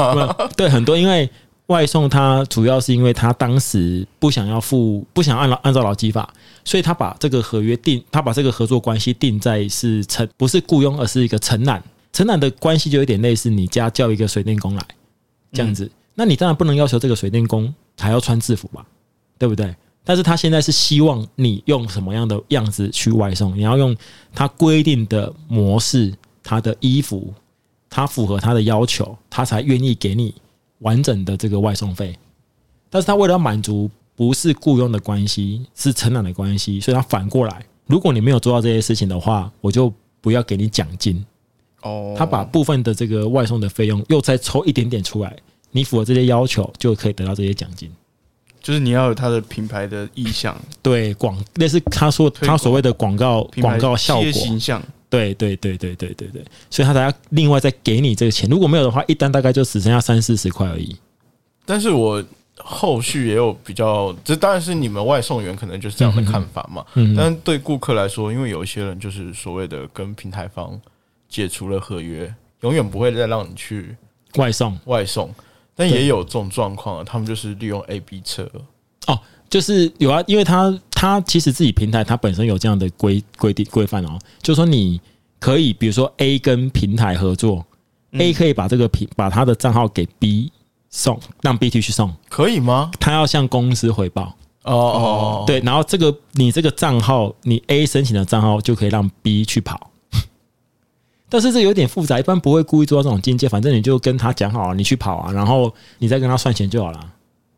[0.56, 1.28] 对，很多因为
[1.70, 6.28] 外送它主要是因为他当时不想要付，不想按照按照劳基法，
[6.64, 11.80] 所以他把这个合约定，他把这个合作关系定在是承不是雇佣，而是一个承揽。
[12.12, 14.84] 承揽的关系就有点类似你家叫一个水电工来
[15.52, 18.84] 这样子，那你当然不能要求这个水电工还要穿制服吧，
[19.38, 19.72] 对不对？
[20.02, 23.96] 但是他现在是希望你用什么样的样子去外送，你要用
[24.34, 27.32] 他规定的模式，他的衣服，
[27.88, 30.34] 他符合他的要求，他才愿意给你
[30.80, 32.14] 完整的这个外送费。
[32.90, 39.90] 但是他为了要满足不是雇佣的关系，是承揽的关系，所以他反过来，如果你没有做到这些事情的话，我就
[40.20, 41.24] 不要给你奖金。
[41.82, 45.34] 哦，他把部分的这个外送的费用又再抽一点点出来，
[45.70, 47.90] 你符合这些要求就可以得到这些奖金。
[48.60, 58.48] 就是你要有它的品牌的意向，对广类似他说他所谓的广告广告效果，形象，对对对对对对对，所以他才要另外再给你这个钱。
[58.48, 60.96] 如果没有的话，一单大概就只剩下三四十块而已。
[61.66, 62.24] 但是我
[62.56, 66.84] 后续也有比较，这当然是你们外送员可能就是这样的看法嘛。
[66.94, 70.80] 嗯，但是对顾客来说，因为有一些人就是所谓的跟平台方
[71.28, 73.96] 解除了合约，永远不会再让你去
[74.36, 75.34] 外送外送。
[75.74, 78.48] 但也有这种状况啊，他们就是利用 A B 车，
[79.50, 85.00] 就是有啊，因为他他其实自己平台它本身有这样的规规定规范哦，就是说你
[85.40, 87.66] 可以比如说 A 跟平台合作、
[88.12, 90.52] a 可以把这个平把他的账号给 B
[90.88, 92.90] 送，让 B T 去送，可以吗？
[93.00, 94.34] 他要向公司回报。
[94.62, 99.90] 哦哦，对，然后这个你这个账号，你 A 申请的账号就可以让 B 去跑。
[101.30, 103.48] 但是这有点复杂，一般不会故意做到这种境界。
[103.48, 107.00] 反正你就跟他讲好啊，你去跑啊，然后你再跟他算钱就好了。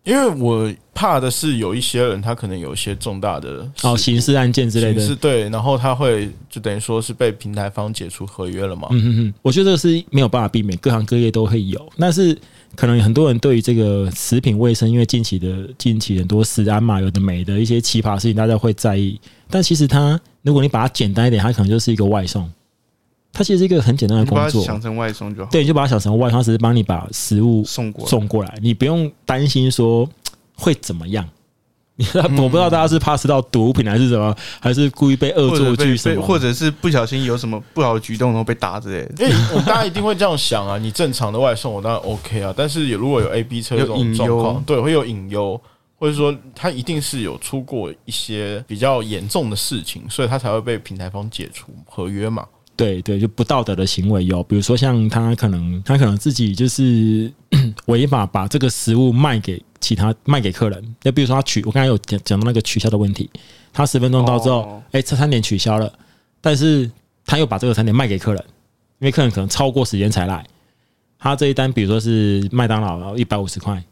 [0.04, 8.88] 因为我怕的是有一些人他可能有一些重大的哦，刑事案件之类的是，对，然后他会就等于说是被平台方解除合约了嘛？
[8.90, 11.88] 嗯哼哼，我觉得这个是没有办法避免，各行各业都会有。
[11.98, 12.36] 但是
[12.74, 19.20] 可能很多人对于这个食品卫生，因为近期的近期很多食安嘛，有的没的一些奇葩事情，大家会在意。
[19.48, 22.50] 但其实它，如果你把它简单一点，它可能就是一个外送，
[23.32, 24.62] 它其实是一个很简单的工作。
[24.62, 28.10] 想成外送就好，对，你就把它想成外送，它只是帮你把食物送过来。
[28.10, 30.08] 送过来，你不用担心说
[30.54, 31.26] 会怎么样。
[31.96, 32.06] 你
[32.40, 39.24] 我不知道大家是怕吃到毒品还是什么，还是故意被恶作剧什么，或者是不小心有什么不好的举动，然后被打之类的。
[39.24, 45.60] 因为我大家一定会这样想啊，你正常的外送我当然 OK 啊，但是有如果有 A B 车这种有隐忧状况，对，会有隐忧，
[45.96, 52.46] 或者说他一定是有出过一些比较严重的事情，所以他才会被平台方解除合约嘛。
[52.82, 57.32] 对对，就不道德的行为有，比如说像他可能他可能自己就是
[57.86, 63.30] 违法把这个食物卖给其他卖给客人，那比如说他取，我刚才有讲讲到那个取消的问题，
[63.72, 65.92] 他十分钟到之后哦，哎、这餐点取消了，
[66.40, 66.90] 但是
[67.24, 68.44] 他又把这个餐点卖给客人，
[68.98, 70.44] 因为客人可能超过时间才来，
[71.18, 73.82] 他这一单比如说是麦当劳一百五十块。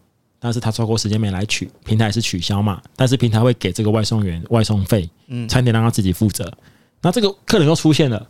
[0.43, 2.81] 但是他超过时间没来取，平台是取消嘛？
[2.97, 6.51] 但是平台会给这个外送员外送费，嗯餐点让他自己负责。
[7.03, 8.27] 那这个客人又出现了，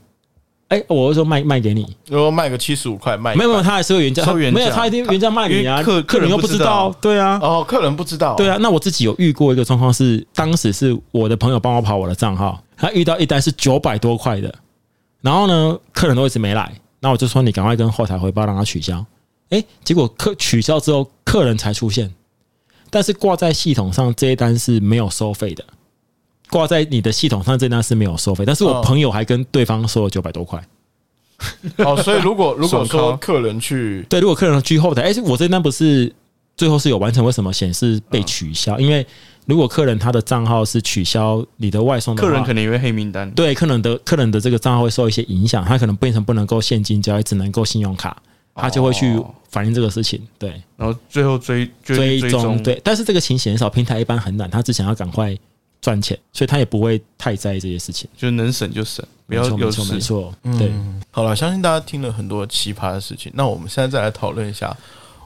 [0.71, 4.57] 哎、我是说卖卖给你，如果卖个七十五块卖没有没有，他还是会原价，收原价。
[4.57, 8.57] 没有他一定原价卖你啊，因为客客人又不知道，对啊，哦，客人不知道，对啊。
[8.61, 14.55] 那我自己有遇过一个状况是，当时是我的朋友帮我跑我的账号，他遇到一单是九百多块的，
[15.21, 19.05] 然后呢，客人都一直没来，那我就说你赶快跟后台回报让他取消，
[19.49, 22.09] 哎，结果客取消之后，客人才出现，
[22.91, 25.65] 但是挂在系统上这一单是没有收费的。
[26.51, 30.63] 挂在你的系统上，这单是没有收费，但是我嗯朋友还跟对方收了九百多块。
[31.79, 36.13] 哦，所以如果如果说客人去 对，如果客人去后台，哎、我这单不是
[36.55, 38.79] 最后是有完成，为什么显示被取消？
[38.79, 39.07] 因为
[39.47, 43.31] 如果客人他的账号是取消你的外送的，客人可能也会黑名单。
[43.31, 48.15] 对客人的客人的这个账号会受一些影响，他可能变成不能够现金交易，只能够信用卡，
[48.55, 50.21] 他就会去哦反映这个事情。
[50.39, 55.35] 对，然后最后追追追踪对，但是这个情形很少，平台一般很懒，他只想要赶快
[55.81, 58.09] 赚钱，所以他也不会太在意这些事情。
[58.17, 60.53] 就能省就省，不要有没错没错没。
[60.53, 60.69] 错，对。
[60.69, 63.33] 嗯，好了，相信大家听了很多奇葩的事情。
[63.35, 64.77] 那我们现在再来讨论一下，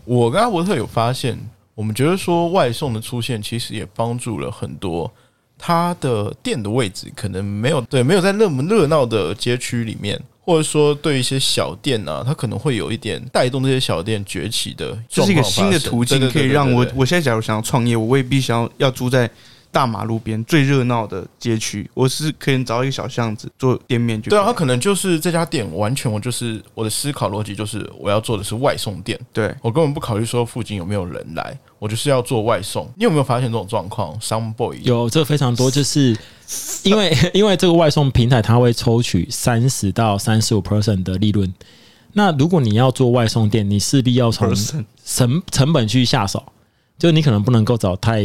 [0.05, 1.39] 我跟阿伯特有发现，
[1.75, 5.11] 我们觉得说外送的出现，其实也帮助了很多。
[5.57, 19.31] 它的店的位置可能没有对，没有在那么热闹的街区里面，或者说对一些小店啊，它可能会有一点带动这些小店崛起的这是一个新的途径，可以让我我现在假如想要创业，我未必想要要住在
[19.75, 32.89] 大马路边最热闹的街区，我是可以找一个小巷子做店面就对啊，他可能就是这家店完全我就是我的思考逻辑就是我要做的是外送店，对，我根本不考虑说附近有没有人来，我就是要做外送。
[32.97, 36.17] 你有没有发现这种状况？Some boy 有这个非常多，就是
[36.85, 41.53] 因为 因为这个外送平台它会抽取三十到三十五 percent 的利润。
[42.13, 44.55] 那如果你要做外送店，你势必要从
[45.05, 46.41] 成成本去下手，
[46.97, 48.23] 就你可能不能够找太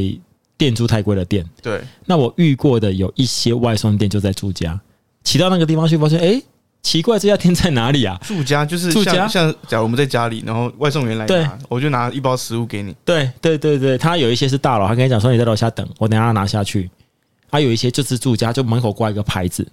[0.60, 1.44] 店租太贵的店。
[1.64, 4.80] 对，那我遇过的有一些外送店就在住家，
[5.24, 6.44] 骑到那个地方去，发现哎、诶
[6.84, 8.20] 奇怪，这家店在哪里啊？
[8.22, 16.90] 住家就是住家像像假如我们在家里，然后外送员来对拿，我就拿一包食物给你，对对对对，他有一些是大佬，他跟你讲说你在楼下等，我等下拿下去。
[17.52, 19.68] 他有一些就是住家，就门口挂一个牌子，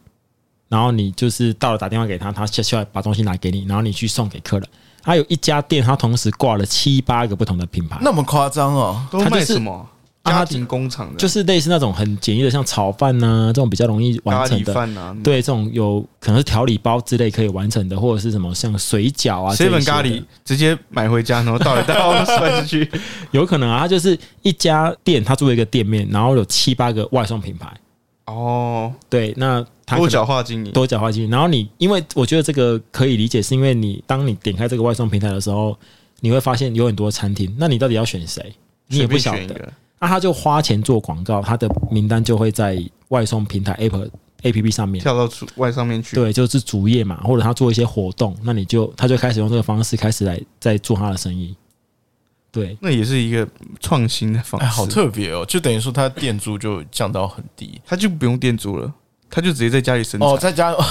[0.69, 4.69] 然后你就是到了打电话给他，他下下来把东西拿给你，然后你去送给客人。
[5.03, 9.07] 还有一家店，他同时挂了七八个不同的品牌，那么夸张哦？
[9.11, 9.89] 都他就是卖什么？
[10.27, 14.73] 家庭工厂的，就是类似那种很简易的，像炒饭呐、这种比较容易完成的。
[14.73, 22.91] 饭啊，对，这种有可能是调理包之类可以完成的，或者是什么像水饺啊这一些 seven 的咖喱直接买回家，然后倒一倒摔出去，
[23.31, 27.73] 有可能啊，它就是一家店，它作为一个店面，然后有七八个外送品牌。
[28.27, 31.31] 哦，对，那多角化经营，多角化经营。
[31.31, 35.79] 然后你，因为我觉得这个可以理解，是因为你当你点开这个外送平台的时候，
[36.19, 38.53] 你会发现有很多餐厅，那你到底要选谁？
[38.89, 39.73] 你也不晓得。
[39.99, 44.11] 那他就花钱做广告，他的名单就会在外送平台 App
[44.43, 45.03] A P P 上面。
[45.03, 51.57] 跳到主外上面去，对，就是主页嘛，或者他做一些活动，那你就他就开始用这个方式开始来在做他的生意。
[52.53, 53.47] 对，那也是一个
[53.81, 55.45] 创新的方哎，式，好特别哦！
[55.47, 58.91] 就等于说他店租就降到很低他就不用店租了，
[59.29, 60.27] 他就直接在家里生产。
[60.27, 60.83] 哦，在家哦，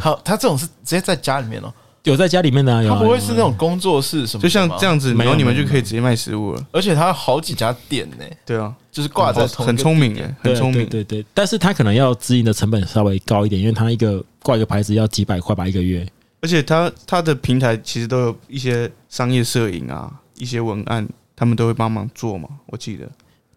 [0.00, 1.72] 好，他这种是直接在家里面哦，
[2.04, 6.66] 有在家里面的、啊，有啊他不会是那种工作室什么的吗，就像这样子，没有然后你们就可以直接卖食物了。
[6.72, 10.86] 而且他有好几家店呢，对啊，就是挂在同一个很聪明哎，很对聪明。
[10.88, 16.06] 对对对，但是他可能要直营的成本稍微高一点，因为他一个挂一个牌子要几百块吧一个月。
[16.40, 22.48] 而且他他的平台其实都有一些商业摄影啊，一些文案，他们都会帮忙做嘛。
[22.66, 23.08] 我记得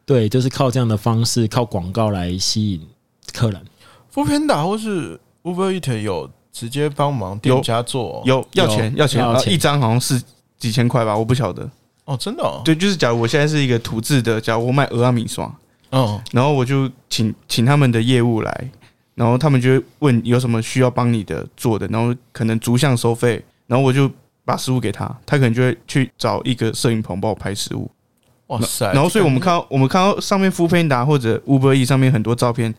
[0.05, 2.87] 对，就是靠这样的方式，靠广告来吸引
[3.33, 3.59] 客人。
[4.11, 8.21] f o o Panda 或是 Uber Eat 有直接帮忙店家做哦？
[8.23, 9.51] 有要钱要钱，啊要钱。
[9.51, 10.21] 一张好像是
[10.57, 11.69] 几千块吧，我不晓得。
[12.05, 15.53] 哦，真的哦，对，就是假如我现在是一个土制的，假如我卖鹅阿米刷，
[15.91, 18.69] 嗯，然后我就请请他们的业务来，
[19.15, 24.09] 然后他们就会问有什么需要帮你的做的，然后可能逐项收费，然后我就
[24.45, 27.91] 把食物给他，他可能就会去找一个摄影棚帮我拍食物。
[28.47, 32.73] 哇塞，然后所以我们看到我们看到上面 f o o Panda 或者 Uber E 上面很多照片，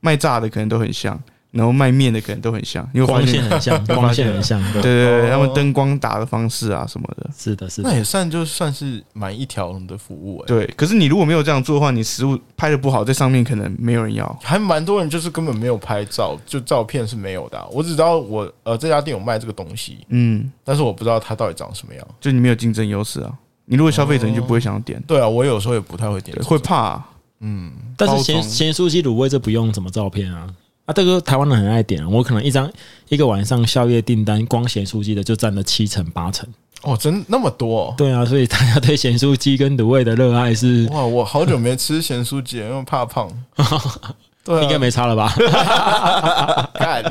[0.00, 1.18] 卖炸的可能都很像，
[1.52, 7.30] 然后卖面的可能都很像，因为光线，很像， 光线很像，对，对对他们灯光打的方式啊什么的。
[7.36, 14.38] 是的，是的那，也算就算是蛮一条龙的服务哎，对，可是你如果没有这样做的话，你食物拍的不好，在上面可能没有人要。
[14.42, 22.06] 还蛮多人就是根本没有拍照，就照片是没有的啊、我只知道我呃这家店有卖这个东西，嗯，但是我不知道它到底长什么样。
[22.18, 23.30] 就你没有竞争优势啊。
[23.66, 27.08] 你如果消费者，你就不会想要点，对啊，我有时候也不太会点会怕啊。
[27.40, 30.46] 嗯，但是咸咸酥鸡卤味这不用什么照片啊。
[30.84, 32.70] 啊，这个台湾人很爱点啊，我可能一张
[33.08, 36.48] 一个晚上宵夜订单，光咸酥鸡的就占了七成八成。
[36.82, 37.94] 哦，真那么多、哦。
[37.96, 43.30] 对啊，所以大家对咸酥鸡跟卤味的热爱是哇，我好久没吃咸酥鸡，因为怕胖。
[44.44, 45.32] 对、啊，应该没差了吧？
[46.74, 47.04] 干。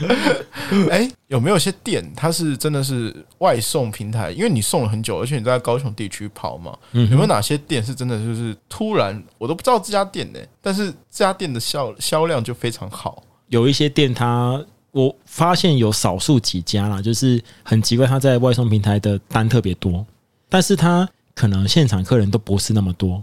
[0.90, 4.30] 哎、有没有些店它是真的是外送平台？
[4.30, 13.22] 因为你送了很久，而且你在高雄地区跑嘛，嗯有没有哪些店是真的就是突然我都不知道这家店呢、但是这家店的销销量就非常好。
[13.48, 20.04] 有一些店它，我发现有少数几家啦，就是很奇怪，它在外送平台的单特别多，
[20.48, 23.22] 但是它可能现场客人都不是那么多。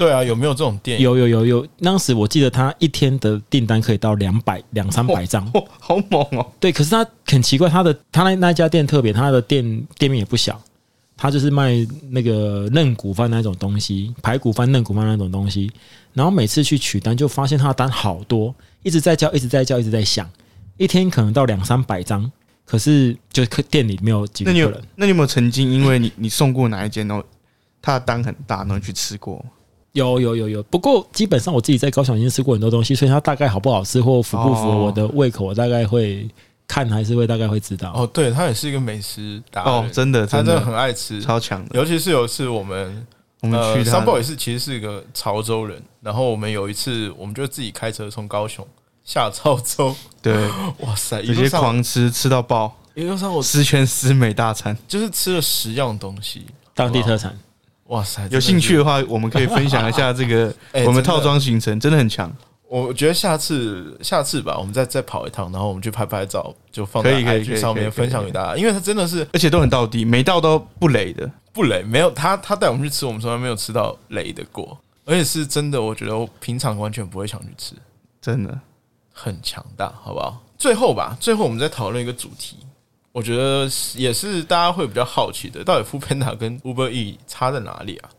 [0.00, 0.98] 对啊，有没有这种店？
[0.98, 6.46] 有有有有，当时我记得他一天的订单可以到两百两三百张，哦，好猛哦！
[6.58, 6.72] 对。
[6.72, 9.62] 可是他很奇怪，他的他那那家店特别，他的店
[9.98, 10.58] 店面也不小，
[11.18, 15.70] 他就是卖那个嫩骨饭那种东西，排骨饭、嫩骨饭那种东西。
[16.14, 20.26] 然后每次去取单，就发现他的单好多，一直在叫，一直在叫，一直在响，
[20.78, 22.32] 一天可能到两三百张。
[22.64, 27.22] 可是就客店里没有几那你有个人，那你有没有曾经因为你你送过哪一间，然后
[27.82, 29.44] 他的单很大，然后去吃过？
[29.92, 30.48] 有有有。
[30.48, 36.28] 有，不过基本上我自己在高雄已经吃过很多东西，所以它大概好不好吃或符不符合哦我的胃口，我大概会
[36.66, 37.92] 看还是会大概会知道。
[37.94, 40.52] 哦，对他也是一个美食达人，哦，真的真的。
[40.52, 41.78] 他真的很爱吃，超强的。
[41.78, 43.06] 尤其是有一次我们
[43.40, 48.66] 呃我们去三宝也是其实是一个潮州人，然后我们有一次我们就自己开车从高雄
[49.04, 50.32] 下潮州，对，
[50.86, 54.76] 哇塞，一直接狂吃吃到爆，一路上我十全十美大餐。
[54.86, 57.36] 就是吃了十样东西，当地特产。
[57.90, 60.52] 哇塞，有兴趣的话，我们可以分享一下这个
[60.86, 62.32] 我们套装行程，真的很强。
[62.68, 71.28] 我觉得下次下次吧，我们再再跑一趟，然后我们去拍拍照，就放在可以可以可 IG 上面分享给大家，因为它真的是而且都很到地，每道都不雷的。
[71.52, 77.74] 不雷，没有他他带我们去吃，我们从来没有吃到雷的过，而且是真的，我觉得我平常完全不会想去吃，
[78.20, 78.56] 真的，
[79.12, 80.40] 很强大，好不好？
[80.56, 82.58] 最后吧，最后我们再讨论一个主题，
[83.12, 88.10] 我觉得也是大家会比较好奇的，到底 f o o Panda 跟 Uber E 差在哪里啊？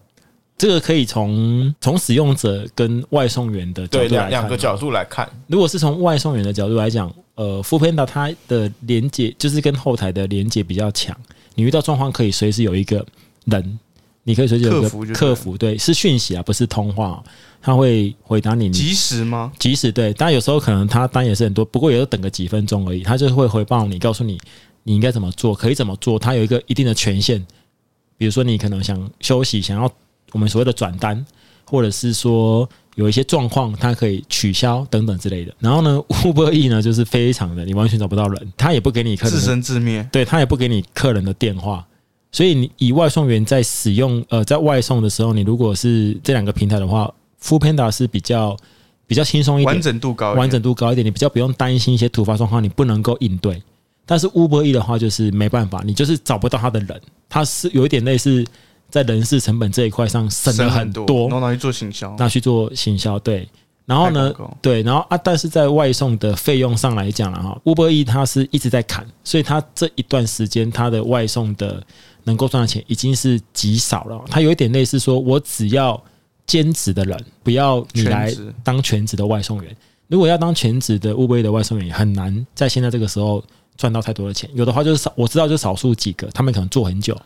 [0.57, 11.15] 这个可以从从使用者跟外送员的角对，度来看啊两两个角度来看，如果是从外送员的角度来讲，呃 f o o Panda 它的连接就是跟后台的连接比较强，
[11.55, 13.03] 你遇到状况可以随时有一个
[13.45, 13.79] 人，
[14.23, 17.23] 你可以随时有一个客服客服，对，是讯息啊，不是通话哦、
[17.59, 18.69] 他会回答你。
[18.69, 19.51] 及时吗？
[19.57, 24.37] 及时对，当然有时候可能他单也是很多，不过也就等个几分钟而已，他就会回报你，告诉你
[24.83, 27.45] 你应该怎么做，可以怎么做，它有一个一定的权限。
[28.17, 29.91] 比如说你可能想休息，想要
[30.31, 31.25] 我们所谓的转单，
[31.65, 35.53] 或者是说有一些状况，它可以取消等等之类的。
[35.59, 40.07] 然后呢， Uber E 呢就是非常的，你完全找不到人，他也不给你客人自，生自灭。
[40.11, 41.85] 对他也不给你客人的电话。
[42.31, 48.55] 所以你以外送员在使用呃在外送的时候，你如果是这两个平台的话 f o o Panda 是比较
[49.07, 53.61] 比较轻松一点完，整度高一点，完整度高一点，你比较不用担心一些突发状况，你不能够应对。
[54.11, 58.45] 但是 Uber E 的话，就是没办法，你就是找不到他的人，他是有一点类似
[58.89, 62.13] 在人事成本这一块上省了很多，多然，后拿去做行销。
[62.17, 63.17] 拿去做行销。
[63.19, 63.47] 对，
[63.85, 71.81] 然后呢对，然后啊，但是在外送的费用上来讲了哈，Uber E 它是一直在砍，所以它这一段时间它的外送的
[72.25, 74.21] 能够赚的钱已经是极少了。
[74.29, 75.97] 它有一点类似说，我只要
[76.45, 79.73] 兼职的人，不要你来当全职的外送员。
[80.09, 83.41] 如果要当全职的 Uber E 的外送员，也很难在现在这个时候
[83.81, 84.47] 赚到太多的钱。
[84.53, 87.17] 有的话就是少，我知道就少数几个，他们可能做很久，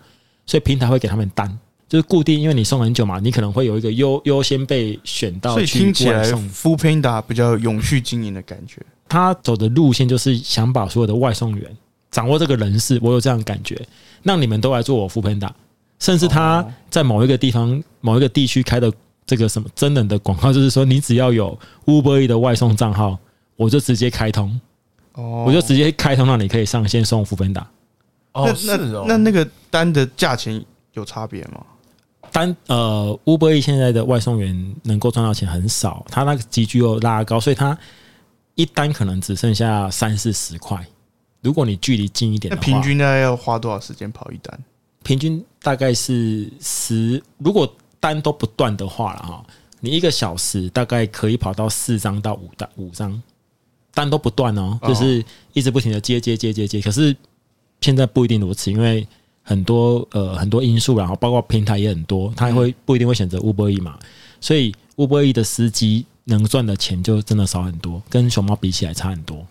[0.45, 1.45] 所以平台会给他们单，
[1.89, 8.81] 就是固定，因为你送很久嘛，你可能会有一个优优先被选到所以去听起来外送 f o o Panda 比较永续经营的感觉。
[9.09, 11.77] 他走的路线就是想把所有的外送员
[12.09, 13.79] 掌握这个人事，我有这样的感觉，
[14.23, 15.49] 让你们都来做我 f o o Panda，
[15.99, 18.89] 甚至他哦在某一个地方、某一个地区开的
[19.25, 23.17] 这个什么真人的广告，就是说你只要有 Uber E 的外送账号，
[23.57, 24.59] 我就直接开通，
[25.16, 27.68] 哦我就直接开通让你可以上线送福本打。
[28.34, 30.63] 哦，那是那哦，那那个单的价钱
[30.93, 31.66] 有差别吗？
[32.32, 37.78] 单呃，Uber E 现在的外送员能够赚到钱很少，他那个集聚又拉高，所以他
[38.55, 40.86] 一单可能只剩下三四十块。
[41.41, 44.59] 如果你距离近一点的话，那平均大概要花多少时间跑一单？
[45.03, 49.45] 平均大概是十，如果单都不断的话了哈，
[49.80, 53.22] 你一个小时大概可以跑到四张到五单五张，
[53.95, 56.79] 单都不断哦，哦就是一直不停的接接接接接。
[56.81, 57.15] 可是
[57.81, 59.07] 现在不一定如此，因为
[59.41, 63.97] 很多呃很多因素，然后包括平台也很多，他会不一定会选择 Uber E 嘛，
[64.39, 69.45] 所以 Uber E 的司机能赚的钱就真的少很多，跟熊猫比起来差很多。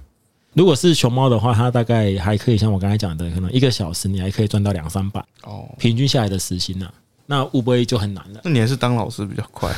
[0.53, 5.24] 如果是熊猫的话，它大概还可以像我刚才讲的，可能一个小时你还可以赚到两三百。
[5.42, 6.88] 哦，平均下来的时薪呐、
[7.26, 8.40] 那 Uber E 就很难了。
[8.45, 9.72] 那你还是当老师比较快。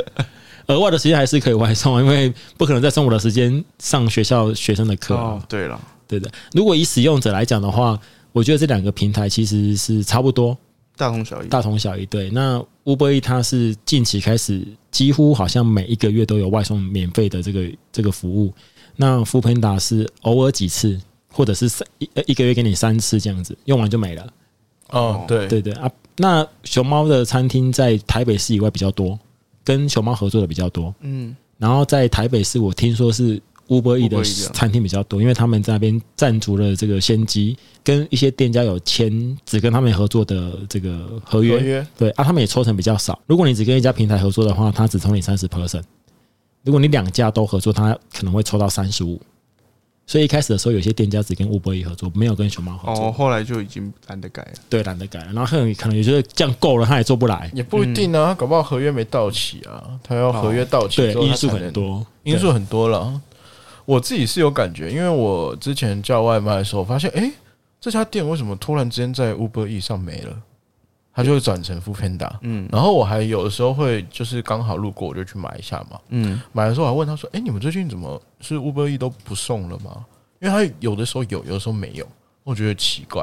[0.70, 5.22] 额外的时间还是可以外送啊，因为不可能在中午的时间上学校学生的课、啊。
[5.22, 7.98] 哦，对了，对的，如果以使用者来讲的话，
[8.32, 10.56] 我觉得这两个平台其实是差不多，
[10.96, 11.48] 大同小异。
[11.48, 12.06] 大同小异。
[12.06, 18.52] 对，那 Uber E 它是近期开始，几乎好像每一个月都有外送免费的这个这个服务。
[18.96, 21.00] 那 f o o Panda 是偶尔几次，
[21.32, 24.26] 或者是三一呃一个月给你三次这样子，用完就没了。
[24.90, 29.18] 哦，对对对啊，那熊猫的餐厅在台北市以外比较多，
[29.70, 30.92] 跟熊猫合作的比较多。
[31.00, 41.56] 嗯，然后在台北市，我听说是 Uber E 的 E 的餐厅比较多，因为他们在那边占足了这个先机，跟一些店家有签只跟他们合作的这个合约。
[41.56, 43.16] 合约对啊，他们也抽成比较少。
[43.28, 45.82] 如果你只跟一家平台合作的话，他只抽你三十 percent；
[46.64, 49.20] 如果你两家都合作，他可能会抽到三十五。
[50.10, 53.06] 所以一开始的时候，有些店家只跟 Uber E 合作，没有跟熊猫合作。
[53.06, 54.52] 哦，后来就已经懒得改了。
[54.68, 55.26] 对，懒得改了。
[55.26, 57.48] 然后可能可能也觉得这样够了，他也做不来。
[57.54, 63.20] 也不一定啊，搞不好合约没到期啊，他要合约到期对之，后，因素很多，因素很多了。
[63.84, 67.32] 我自己是有感觉，因为我之前叫外卖的时候，发现哎、诶
[67.80, 70.36] 这家店为什么突然之间在 Uber E 上没了？
[71.20, 72.30] 它就会转成 f o o Panda。
[72.42, 76.00] 嗯然后我还有的时候会就是刚好路过，我就去买一下嘛。
[76.08, 80.04] 嗯，买的时候我还问他说：“哎、你们最近怎么是 Uber E 都不送了吗？”
[80.40, 82.06] 因为他有的时候有，有的时候没有，
[82.44, 83.22] 我觉得奇怪。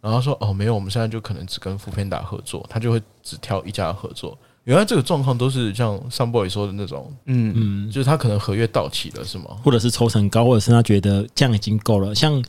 [0.00, 4.36] 然后他说：“哦，没有，我们现在就可能只跟 f o o Panda 合作，他就会只挑一家合作。
[4.64, 9.44] 原来这个状况都是像上 boy 说的那种，嗯，嗯，就是他可能合约到期了，是吗？
[9.62, 12.14] 或者是抽成高，或者是他觉得这样已经够了。
[12.14, 12.42] 像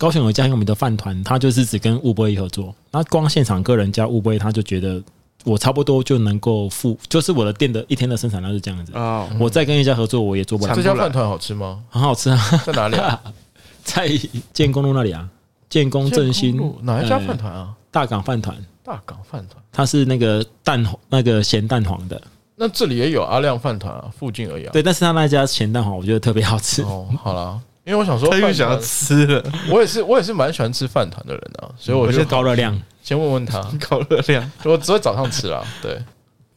[0.00, 4.98] 高雄有一家很有名的饭团，他就是只跟乌波一合作，那光现场个人加乌波一，他就觉得
[5.44, 8.92] 我差不多就能够付，就是我的店的一天的生产量是这样子。
[8.94, 11.82] 哦，我再跟一家合作，我也做不了这家饭团好吃吗？
[11.90, 13.20] 很好吃啊，在哪里啊？
[13.84, 14.10] 在
[14.54, 15.28] 建工路那里啊，
[15.68, 17.74] 建工振兴路哪一家呃饭团啊？
[17.90, 19.62] 大港饭团，大港饭团。
[19.70, 22.18] 它是那个蛋那个咸蛋黄的，
[22.56, 24.70] 那这里也有阿亮饭团啊，附近而已啊。
[24.72, 26.80] 对，但是他那家咸蛋黄我觉得特别好吃。
[26.84, 35.64] 哦，好啦，因为我想说他又饭想要，吃了，我也是，我也是蛮喜欢吃饭团的人啊，所以我我就高热量，先问问他， 高热量，我只会早上吃啦。
[35.80, 36.00] 对，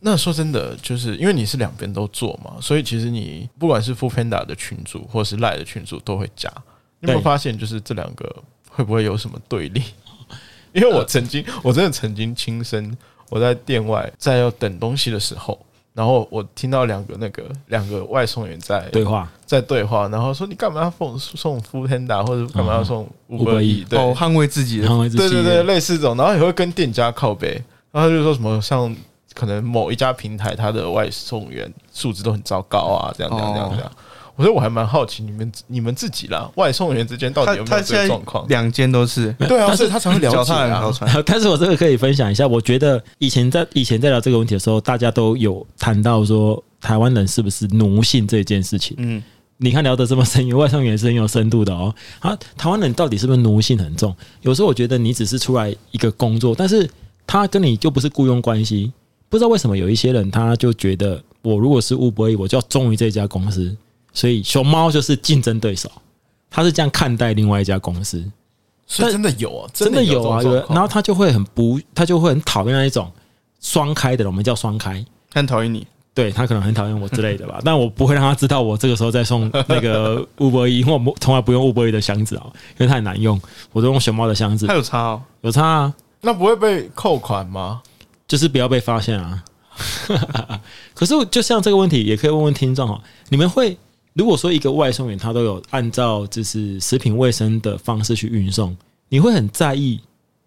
[0.01, 6.51] 那说真的，就是因为你是两边都做嘛，所以其实你不管是 f o o Panda 的群主或是赖的群主都会加。
[6.99, 9.81] 你有没有发现，就是这两个会不会有什么对立？
[10.73, 12.97] 因为我曾经，我真的曾经亲身
[13.29, 23.85] 我在店外在要等东西的时候，然后我听到两个那个两个外送员在对话，在对话，然后说你干嘛要送送 o o Panda 或者干嘛要送 Uber E E？
[23.87, 28.95] 对，哦，捍卫自己的对对对，类似这种，然后也会跟店家靠背，然后他就说什么像
[29.35, 33.91] 可能某一家平台它的外送员素质都很糟糕啊，这样这样这样这样。
[34.35, 38.47] 我说我还蛮好奇你们你们自己啦，外送员之间到底有没有这个状况？
[38.47, 40.91] 两间都是对啊，但是所以他才会了解脚踏两条啊。
[40.91, 48.95] 船， 但是我这个可以分享一下，我觉得以前在以前在聊这个问题的时候，大家都有谈到说台湾人是不是奴性这件事情。
[48.99, 49.21] 嗯，
[49.57, 51.93] 你看聊得这么深，外送员是很有深度的哦。
[52.19, 54.15] 啊，台湾人到底是不是奴性很重？
[54.41, 56.89] 有时候我觉得你只是出来一个工作，但是
[57.27, 58.91] 他跟你就不是雇佣关系。
[59.29, 63.75] 不知道为什么有一些人他就觉得，我如果是 Uber，我就要忠于这家公司，
[64.13, 65.91] 所以熊猫就是竞争对手。
[66.55, 68.23] 他是这样看待另外一家公司，
[68.85, 73.11] 所以真的有啊，真的有啊，有然后他就会很不，他就会很讨厌那一种
[73.59, 75.03] 双开的人，我们叫双开。
[75.33, 82.45] 很讨厌你，对他可能很讨厌我之类的吧， 但我不会让他知道我这个时候在送那个 Uber E，因为我从来不用 Uber E 的箱子啊，
[82.77, 83.41] 因为太难用，
[83.71, 87.81] 我都用熊猫的箱子他，有差哦，有差啊，那不会被扣款吗？
[88.27, 89.43] 就是不要被发现啊。
[90.93, 93.75] 可是就像这个问题，也可以问问听众哈，你们会
[94.13, 98.75] 如果说一个外送员他都有按照就是食品卫生的方式去运送，
[99.09, 99.99] 你会很在意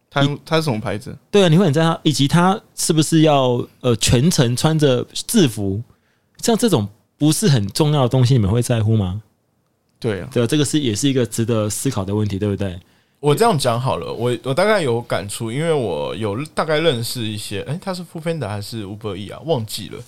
[0.08, 1.16] 他他是什么牌子？
[1.30, 5.82] 对啊，你会很在意他，以及他是不是要呃全程穿着制服，
[6.38, 6.88] 像这种
[7.18, 9.22] 不是很重要的东西，你们会在乎吗？
[9.98, 12.78] 对啊，对啊，这个是也是一个值得思考的问题，对不对？
[13.18, 19.40] 我这样讲好了，我我大概有感触，因为我有大概认识一些，哎、他是 f o o Panda 还是 Uber E 啊？
[19.44, 19.98] 忘记了，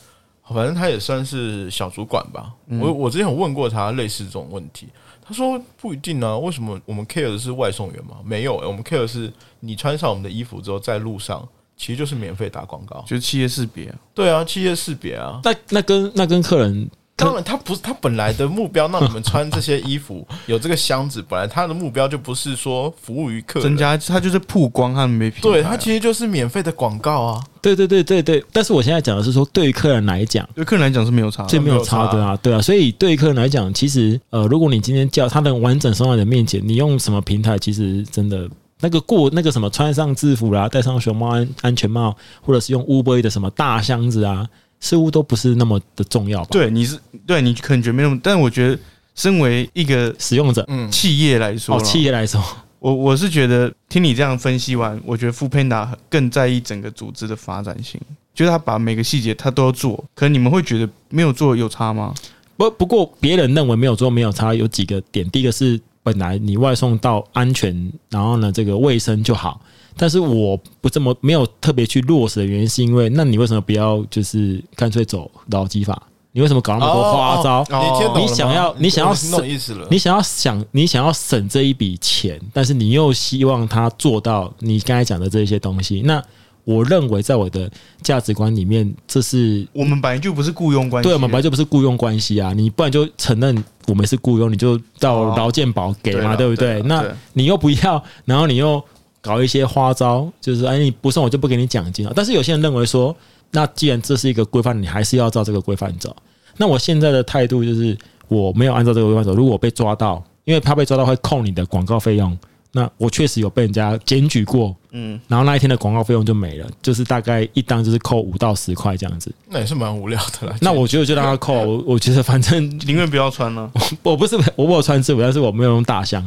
[0.54, 2.52] 反正他也算是小主管吧。
[2.80, 4.88] 我我之前有问过他类似这种问题，
[5.22, 8.16] 他说不一定啊，为什么我们 care 的是外送员吗？
[8.24, 11.46] 没有、我们 care 的是你穿上我们的衣服之后，在路上
[11.76, 13.02] 其实就是免费打广告。
[13.06, 15.40] 就是企业识别啊，对啊，企业识别啊。
[15.44, 27.44] 那那跟那跟客人当然，他不是他本来的目标，让你们穿这些衣服， 有这个箱子，本来他的目标就不是说服务于客人，增加他就是曝光他们没品牌啊，对他其实就是免费的广告啊。
[27.60, 30.48] 对对对对对，但是我现在讲的是说，对于客人来讲。
[30.54, 38.48] 对客人来讲是没有差的，这没有差的啊，对啊，所以对于客人来讲，其实呃，如果你今天叫他能完整送到你的面前，你用什么平台，其实真的
[38.80, 44.46] 那个过那个什么穿上制服啦，戴上熊猫安安全帽，或者是用 Uber 的什么大箱子啊，
[44.80, 46.48] 似乎都不是那么的重要吧？
[46.50, 48.78] 对，你是对你可能觉得没那么，但我觉得
[49.14, 52.42] 身为一个使用者嗯，企业来说哦，企业来说，
[52.78, 58.00] 我我是觉得听你这样分析完，我觉得 f o o Panda 更在意整个组织的发展性，
[58.34, 62.14] 就是他把每个细节他都要做，可能你们会觉得没有做有差吗？
[62.56, 65.28] 不不过别人认为没有做没有差，有几个点。
[65.30, 69.60] 第一个是本来你外送到安全，然后呢这个卫生就好，
[69.98, 76.00] 但是我不这么没有特别去落实的原因，是因为那你为什么不要就是干脆走劳基法？
[76.32, 77.60] 你为什么搞那么多花招？
[77.62, 79.88] 哦哦你想要你想要我是那种意思了。
[79.90, 86.22] 你想要想你想要省这一笔钱，但是你又希望他做到你刚才讲的这些东西，那
[86.64, 87.68] 我认为在我的
[88.02, 96.82] 价值观里面，这是我们本来就不是雇佣关系，对，我们本来就不是雇佣关系啊，你不然就承认我们是雇佣，你就到劳健保给嘛，对对不对？
[96.82, 98.84] 那你又不要，然后你又
[99.20, 102.12] 搞一些花招，就是哎，你不送我就不给你奖金了。
[102.14, 103.14] 但是有些人认为说，
[103.50, 106.14] 那既然这是一个规范，你还是要照这个规范走。
[106.56, 107.96] 那我现在的态度就是，
[108.28, 109.34] 我没有按照这个规范走。
[109.34, 112.36] 如果我被抓到，因为他被抓到会扣你的广告费用，
[112.72, 119.32] 那我确实有被人家检举过，嗯，然后那一天的广告费用就没了，就是大概一单就是扣五到十块这样子。
[119.48, 120.56] 那也是蛮无聊的啦。
[120.60, 123.70] 那我觉得就让他扣，我我觉得反正宁愿不要穿了。
[124.02, 126.22] 我不是我我有穿制服，但是我没有用大箱，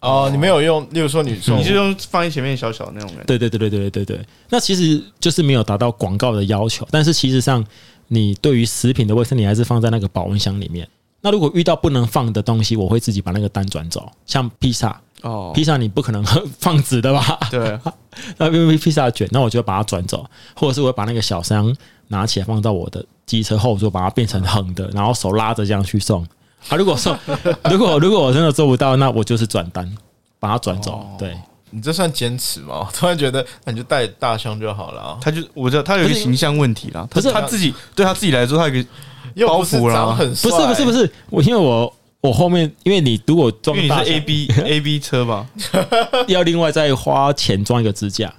[0.00, 3.26] 哦，你没有用，例如说你送你就用放在前面小小的那种人。
[3.26, 7.64] 对对对对对对对对，那其实就是没有达到广告的要求，但是其实上
[8.06, 10.88] 你对于食品的卫生，你还是放在那个保温箱里面。
[11.20, 16.24] 那如果遇到不能放的东西，我会自己把那个单转走，像披萨，哦，披萨你不可能
[16.60, 17.36] 放纸的吧？
[17.50, 17.76] 对，
[18.36, 20.24] 那因为披萨卷，那我就把它转走，
[20.54, 21.74] 或者是我把那个小箱
[22.06, 26.24] 拿起来放到我的机车后座，把它变成横的，然后手拉着这样去送。
[26.68, 27.16] 啊，如果送，
[27.70, 29.90] 如果如果我真的做不到，那我就是转单，
[30.40, 30.92] 把它转走。
[30.92, 31.36] 哦对，
[31.70, 32.86] 你这算坚持吗？
[32.86, 38.88] 我突然觉得，那你就带大箱就好了啊，他就我知道他有一个形象问题啦，不是他自己对他自己来说，他有一个
[39.34, 45.46] 又不是包袱啦长很帅，不是不是不是，我因为我我后面，因为你如果因为你是 A B A B 车吧，
[46.26, 48.32] 要另外再花钱装一个支架，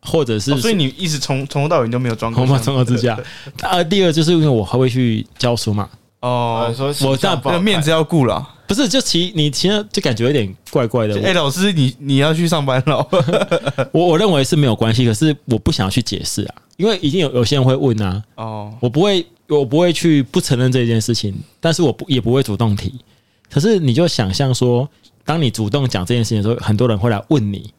[0.00, 3.18] 或者是、哦所以你一直从从头到尾你都没有装过我装个支架。
[3.60, 5.88] 啊，第二就是因为我还会去教书嘛，
[6.24, 8.50] 哦，哦，说我这样形象不好看那面子要顾了。
[8.66, 11.20] 不是就其你其实就感觉有点怪怪的。
[11.22, 13.06] 哎，老师，你你要去上班了？
[13.92, 22.94] 我我认为是没有关系，可是我不想要去解释啊，因为已经有有些人会问啊，哦，我不会我不会去不承认这件事情，但是我不也不会主动提。
[23.50, 24.88] 可是你就想象说，
[25.26, 27.70] 当你主动讲这件事情的时候，很多人会来问你，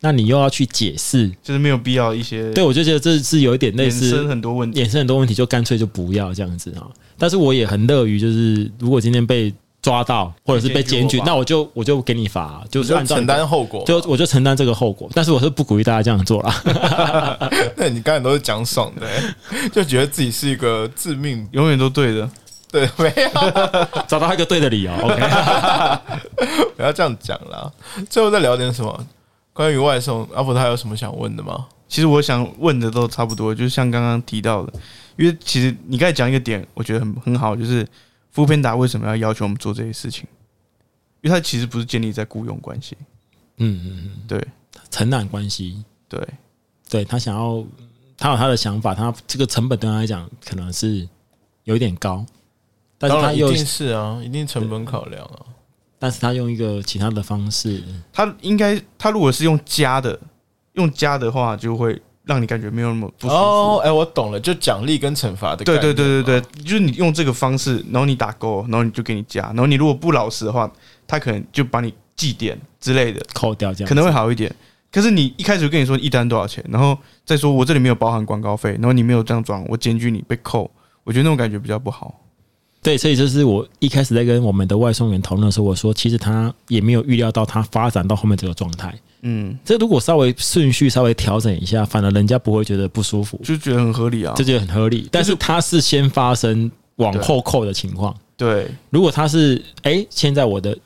[0.00, 4.82] 那你又要去解释，就是没有必要一些对我就觉得这是有一点类衍生似很多问题。
[4.82, 6.88] 衍生很多问题，就干脆就不要这样子啊。
[7.18, 9.52] 但是我也很乐于，就是如果今天被
[9.82, 15.10] 抓到或者是被检举那我就我就给你罚，就是按照承担后果，就我就承担这个后果。
[15.14, 16.62] 但是我是不鼓励大家这样做啦。
[17.76, 22.30] 那你刚才都是讲爽的、欸就觉得自己是一个致命，永远都对的。
[22.72, 23.30] 对，没有，
[24.08, 25.20] 找到一个对的理由，OK。
[26.76, 27.70] 不要这样讲啦。
[28.10, 29.06] 最后再聊点什么？
[29.52, 31.66] 关于外送，阿福他有什么想问的吗？
[31.88, 34.72] 其实我想问的都差不多，就是像刚刚提到的，
[35.16, 37.86] 因为其实你刚才讲一个点，我觉得很很好，就是
[38.30, 40.26] 富片达为什么要要求我们做这些事情？
[41.20, 42.96] 因为它其实不是建立在雇佣关系，
[43.58, 44.46] 嗯嗯嗯，对。
[44.90, 46.20] 承揽关系，对，
[46.88, 47.64] 对他想要，
[48.16, 51.08] 他有他的想法，他这个成本对他来讲可能是
[51.64, 52.24] 有一点高，
[52.96, 55.46] 但是他又，一定是啊，一定成本考量啊。
[55.98, 60.16] 但是他用一个其他的方式，他应该他如果是用加的，
[60.74, 63.34] 用加的话，就会让你感觉没有那么不舒服。
[63.34, 65.78] 哦，哎、我懂了，就奖励跟惩罚的概对。
[65.78, 70.70] 对对对对，就是你用这个方式，然后你打勾，然后你就给你加，然后你如果不老实的话，
[71.06, 74.54] 他可能就把你记点之类的，扣掉这样，可能会好一点。
[74.90, 80.70] 可是你一开始就跟你说一单多少钱，然后再说我这里没有包含广告费，然后你没有这样装，我检举你被扣，
[81.02, 82.20] 我觉得那种感觉比较不好。
[82.84, 88.94] 对，所以这是我一开始在跟我们的外送员讨论的时候，我说其实他也没有预料到他发展到后面这个状态。
[89.22, 94.44] 嗯，这如果稍微顺序稍微调整一下，反而人家不会觉得不舒服，就觉得很合理啊这。
[94.44, 95.08] 就很合理。
[95.10, 100.76] 但是他是先发生往后扣的情况，对，如果他是哎、诶现在我的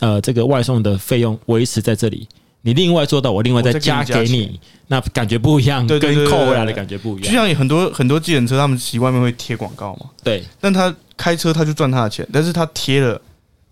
[0.00, 2.26] 呃这个外送的费用维持在这里，
[2.62, 7.30] 你另外做到我另外再加给你那感觉不一样，跟扣回来的感觉不一样。
[7.30, 13.20] 就像有很多很多计程车，他们骑外面会贴广告嘛，对，但他开车他就赚他的钱，但是他贴了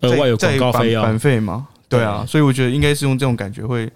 [0.01, 3.91] 额外有在广告费啊版版费嘛，对啊，所以我觉得应该是用这种感觉会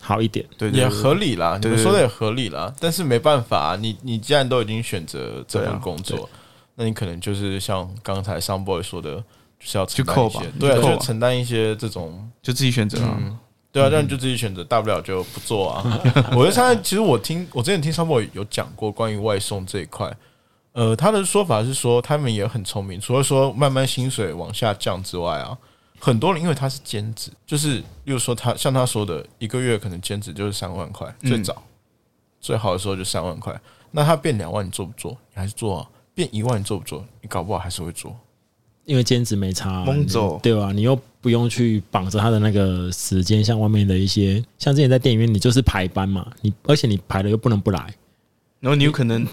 [0.00, 0.44] 好一点。
[0.56, 6.28] 对对也合理啦，你对对们说的也合理啦，但是没办法、啊，你你既然都已经选择这份工作，
[6.74, 9.24] 那你可能就是像刚才商 boy 说的，就
[9.60, 13.16] 是要承去扣吧担一些，对啊，就承担一些这种，就自己选择啊。
[13.20, 13.38] 嗯，
[13.70, 16.00] 对啊，那你就自己选择，大不了就不做啊。
[16.34, 20.10] 我就现在其实我听我之前听商 boy 有讲过关于外送这一块，
[20.72, 25.56] 呃，他的说法是说他们也很聪明，除了说慢慢薪水往下降之外啊，
[25.98, 31.62] 很多人因为他是兼职，就是例如说他像他说的，一个月可能兼职就是三万块，嗯最早、
[32.40, 33.60] 最好的时候就三万块。
[33.90, 35.12] 那他变两万，你做不做？
[35.12, 35.88] 你还是做啊。
[36.14, 37.04] 变一万，你做不做？
[37.20, 38.16] 你搞不好还是会做。
[38.84, 47.94] 因为兼职没差、啊，蒙走对吧、你又不用去绑着他的那个时间，像外面的一些，像之前在电影院，你就是排班嘛，你而且你排了又不能不来，
[48.58, 49.24] 然后你有可能，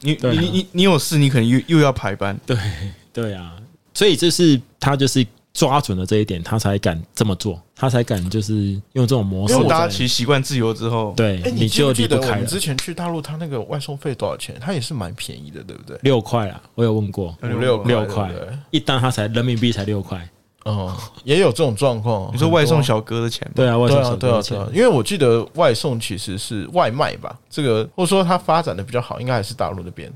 [0.00, 2.56] 你你你你有事，你可能又又要排班，对
[3.12, 3.56] 对啊，
[3.94, 9.80] 所以这是他就是抓准了这一点，他才敢这么做，他才敢就是用这种模式因为大。
[9.80, 12.60] 家其实习惯自由之后，对，哎、你记就不记离不开了得我们之。
[12.60, 14.54] 前去大陆，他那个外送费多少钱？
[14.60, 15.98] 他也是蛮便宜的，对不对？
[16.02, 20.28] 六块啊，我有问过，五六六块对一单他才人民币才六块。
[20.66, 20.92] 哦，
[21.22, 22.28] 也有这种状况。
[22.32, 30.12] 你说外送小哥的钱，对啊，外送小哥的钱对啊，因为我记得外送其实是外卖吧，这个或者说它发展的比较好，应该还是大陆那边。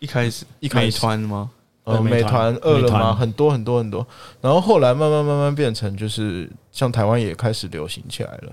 [0.00, 1.50] 一开始一开始美团吗？
[1.84, 4.06] 呃，美团、饿了么很多很多很多，
[4.40, 8.52] 然后后来慢慢慢慢变成就是像台湾也开始流行起来了。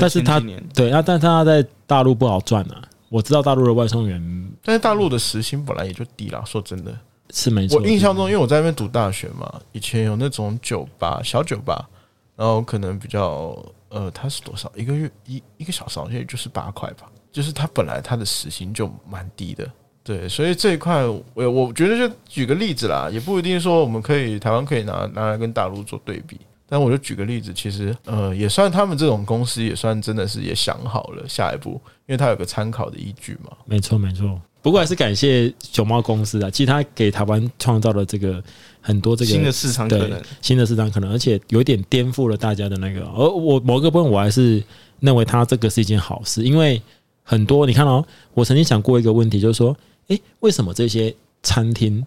[0.00, 2.82] 但是他前几年对啊，但他在大陆不好赚啊。
[3.08, 6.92] 我知道大陆的外送员但是大陆的时薪本来也就低啦，说真的，
[7.32, 7.80] 是没错。
[7.80, 11.88] 我印象中，因为我在那边读大学嘛，以前有那种酒吧、小酒吧，
[12.36, 13.56] 然后可能比较
[13.88, 19.70] 呃，它是多少一个月一一个小时好像也就是八块吧，就是他本来他的时薪就蛮低的，
[20.02, 33.56] 对，所以这一块我我觉得就举个例子啦，也不一定说我们可以台湾可以拿拿来跟大陆做对比，但我就举个例子，其实呃也算他们这种公司也算真的是也想好了下一步，因为它有个参考的依据嘛。
[33.64, 34.40] 没错，没错。
[34.66, 38.42] 不过还是感谢熊猫公司啊，其实它给台湾创造了这个
[38.80, 43.02] 很多这个新的市场可能，新的市场可能，而且有点颠覆了大家的那个。
[43.02, 44.60] 而我某个部分我还是
[44.98, 46.82] 认为它这个是一件好事，因为
[47.22, 48.04] 很多你看哦，
[48.34, 49.76] 我曾经想过一个问题，就是说，
[50.08, 51.14] 诶，为什么这些
[51.44, 52.04] 餐厅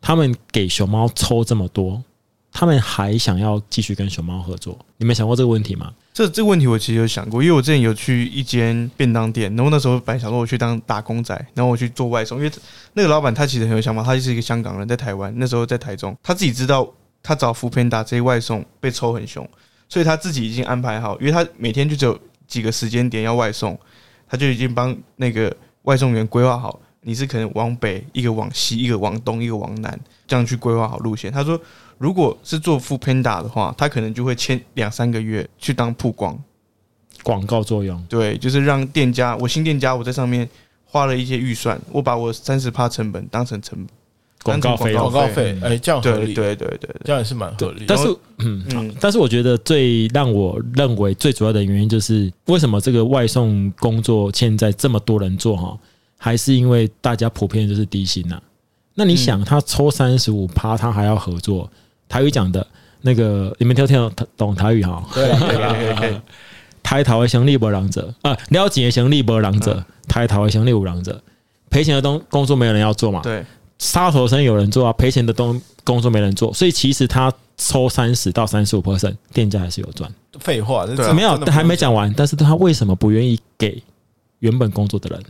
[0.00, 2.00] 他们给熊猫抽这么多，
[2.52, 4.78] 他们还想要继续跟熊猫合作？
[4.96, 5.92] 你们想过这个问题吗？
[6.16, 12.50] 这这个问题我其实有想过，因为我之前有去一间便当店，然后那时候本来想说我去当打工仔，然后我去做外送，因为
[12.94, 16.90] 那个老板他其实很有想法，他就是一个香港人，在台湾，那时候在台中，他自己知道
[17.22, 19.46] 他找福片打这些外送被抽很凶，
[19.90, 23.78] 所以他自己已经安排好，因为他每天就只有几个时间点要外送，
[24.26, 31.30] 他就已经帮那个外送员规划好，你是可能往北，一个往西，一个往东，一个往南，这样去规划好路线。
[31.30, 31.60] 他说，
[31.98, 36.38] 如果是做 f o o Panda 的话，他可能就会签两三个月去当曝光。
[37.22, 40.48] 广告作用，对，就是让店家，我新店家，我在上面
[40.84, 43.88] 花了一些预算，我把我三十趴成本当成成本
[44.44, 44.92] 广告费。
[44.94, 47.80] 广告费，哎，这样合对理，对对对对，这样也是蛮合理。
[47.80, 47.86] 的。
[47.88, 55.76] 但是，嗯，嗯，但是我觉得最让我认为最主要的原因就是，为什么这个外送工作现在这么多人做哈，
[56.16, 58.40] 还是因为大家普遍就是低薪呐、
[58.94, 61.68] 那你想，他抽三十五趴，他还要合作，
[62.08, 62.66] 台语讲的
[63.02, 65.04] 那个，你们听听懂懂台语哈？
[65.14, 66.20] 对可以可以可以，
[66.82, 71.20] 台头的行李无人者啊，了解的行李无人者，台头的行李无人者，
[71.70, 73.44] 赔钱的东工作没有人要做嘛，对，
[73.78, 80.10] 杀头生有人做啊，赔钱的东工作没人做，所以其实他抽三十到三十五 percent，店家还是有赚。
[80.38, 83.82] 废话，没有还没讲完，但是他为什么不愿意给
[84.40, 85.24] 原本工作的人？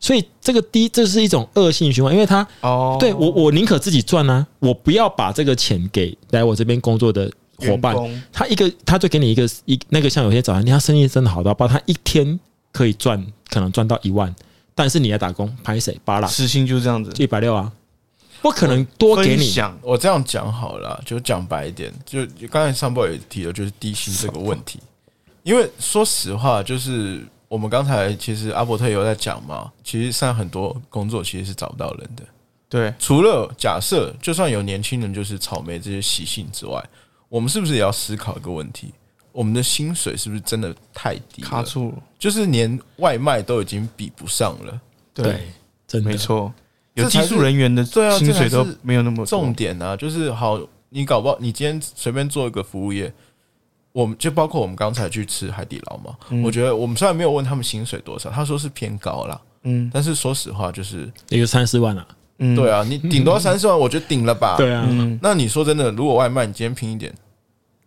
[0.00, 7.96] 所以这个第一，这是一种恶性循环，因为他哦，对我，我宁可自己赚啊，我不要把这个钱给来我这边工作的伙伴。
[8.32, 12.38] 他一个，他就给你一个一那个像有些早餐店，他生意真的好到爆，他一天
[12.72, 14.32] 可以赚，可能赚到一万，
[14.74, 17.72] 但是你来打工，拍谁巴拉时薪就是这样子，一百六啊，
[18.40, 19.44] 不可能多给你。
[19.44, 24.78] 想我这样讲好了，就讲白一点，就刚才上报也提了，就是低薪这个问题。
[25.42, 32.22] 因为说实话，就是我们刚才其实阿伯特有在讲嘛，其实现在很多工作其实是找不到人的。
[32.68, 36.84] 对，除了假设，就算有年轻人就是草莓这些习性之外，
[37.30, 38.92] 我们是不是也要思考一个问题？
[39.32, 41.48] 我们的薪水是不是真的太低了？
[41.48, 44.80] 卡住了，就是连外卖都已经比不上了。
[45.14, 45.48] 对，
[45.86, 46.52] 真的没错，
[46.94, 53.10] 有技术人员的对啊薪水都没有那么重点啊，就是好，你搞不好你今天随便做一个服务业，
[53.92, 56.42] 我们就包括我们刚才去吃海底捞嘛，嗯。
[56.42, 59.90] 我觉得我们虽然没有问他们薪水多少，他说是偏高啦，嗯。
[59.92, 62.06] 但是说实话就是，一个三四万啊，
[62.38, 64.56] 嗯，对啊，你顶多 三十万，我觉得顶了吧。
[64.56, 67.12] 对啊，嗯，那你说真的，如果外卖你今天拼一点，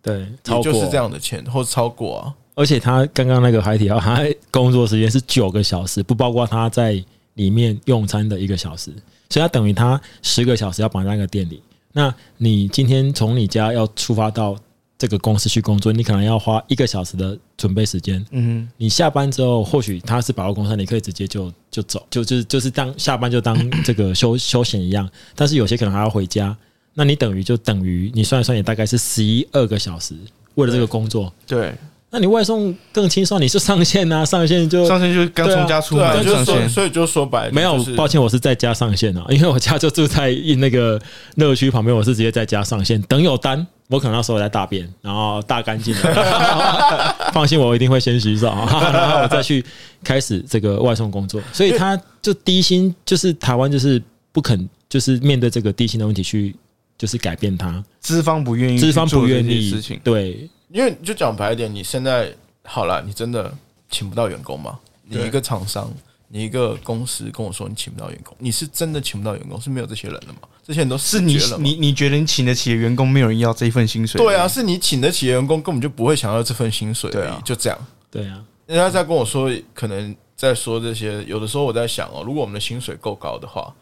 [0.02, 7.02] 对，超过就是这样的钱，或者超过啊，而且他刚刚那个海底捞，他工作时间是九个小时，不包括他在
[7.36, 8.91] 里面用餐的一个小时，
[9.30, 11.62] 所以他等于他十个小时要绑在那个店里。
[11.93, 14.56] 那你今天从你家要出发到
[15.02, 18.24] 这个公司去工作，你可能要花一个小时的准备时间。
[18.30, 25.10] 嗯，你下班之后，或许他是百货公司，你可以直接就就走，就就是就是当下班就当这个 休休闲一样。
[25.36, 26.56] 但是有些可能还要回家，
[26.93, 30.14] 那你等于就等于你算一算，也大概是十一二个小时，
[30.54, 31.34] 为了这个工作。
[31.47, 31.74] 对，
[32.12, 40.30] 那你外送更轻松，你是上线啊， 上线就上线就是刚从家出门上线，所以就说白了，没有就，是抱歉，我是在家上线啊，因为我家就住在
[40.60, 41.02] 那个
[41.38, 49.64] 乐区旁边，我是直接在家上线，等有单，我可能那时候我在大便，然后大干净了， 放心，我一定会先洗澡， 然后我再去
[50.02, 56.56] 开始这个外送工作，所以他就低薪，就是台湾就是不肯，就是面对这个低薪的问题去，
[56.98, 62.34] 就是改变它，资方不愿意，资方不愿意事情，对，因为就讲白一点，你现在
[62.64, 63.54] 好了，你真的
[63.89, 64.80] 请不到员工吗？
[65.04, 65.92] 你一个厂商，
[66.30, 70.48] 你一个公司跟我说你请不到员工，你是真的请不到员工，是没有这些人的吗？
[70.64, 74.20] 这些人都是你你你觉得你请得起的员工，没有人要这一份薪水？
[74.22, 77.41] 对啊，，是你请得起的员工，根本就不会想要这份薪水对啊。
[77.43, 77.78] 就这样。
[78.09, 83.74] 对啊，人家在跟我说，可能在说这些，有的时候我在想哦，如果我们的薪水够高的话，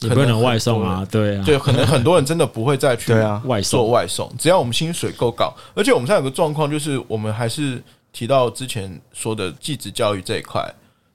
[0.00, 3.40] 你不能外送啊，对啊，对，可能 很多人真的不会再去对啊。
[3.46, 7.82] 外做送，外送，只要我们薪水够高，而且我们现在有个状况，就是我们还是
[8.12, 10.62] 提到之前说的继职教育这一块，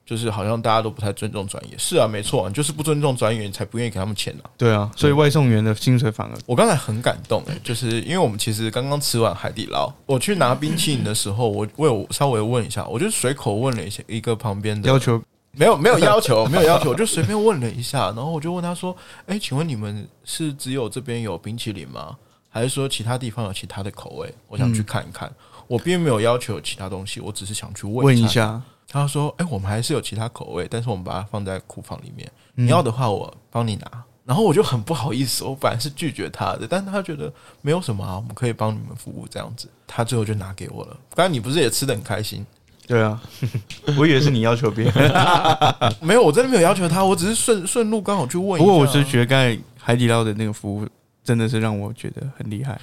[0.09, 1.75] 就是好像大家都不太尊重专业。
[1.77, 4.49] 是啊，没错，你就是不尊重专业，你才不愿意给他们钱啊。
[4.57, 18.95] 对啊，所以外送员的薪水反而我刚才很感动诶、就是因为我们其实刚刚吃完海底捞，我去拿冰淇淋的时候，我我有稍微问一下，我就随口问了一下一个旁边的要求没有没有要求，没有要求，我就随便问了一下，然后我就问他说
[19.27, 22.15] ：“哎、请问你们是只有这边有冰淇淋吗？
[22.49, 24.33] 还是说其他地方有其他的口味？
[24.47, 25.31] 我想去看一看。
[25.67, 28.27] 我并没有要求有其他东西，我只是想去问一问一。
[28.27, 28.59] 下，
[28.91, 32.29] 他说：“哎、我们还是有其他口味，但是我们把它放在库房里面。
[32.55, 37.31] 嗯你要的话，我帮你拿。”然后我就很不好意思，我本来是拒绝他的，但他觉得
[37.61, 39.67] 没有什么啊，我们可以帮你们服务这样子。
[39.87, 40.97] 他最后就拿给我了。
[41.15, 42.45] 刚才你不是也吃的很开心？
[42.85, 43.21] 对啊，
[43.97, 45.11] 我以为是你要求别人，
[46.01, 48.57] 没有，我真的没有要求他，我只是顺顺路刚好去问一下。
[48.57, 50.87] 不过我是觉得刚才海底捞的那个服务
[51.23, 52.79] 真的是让我觉得很厉害，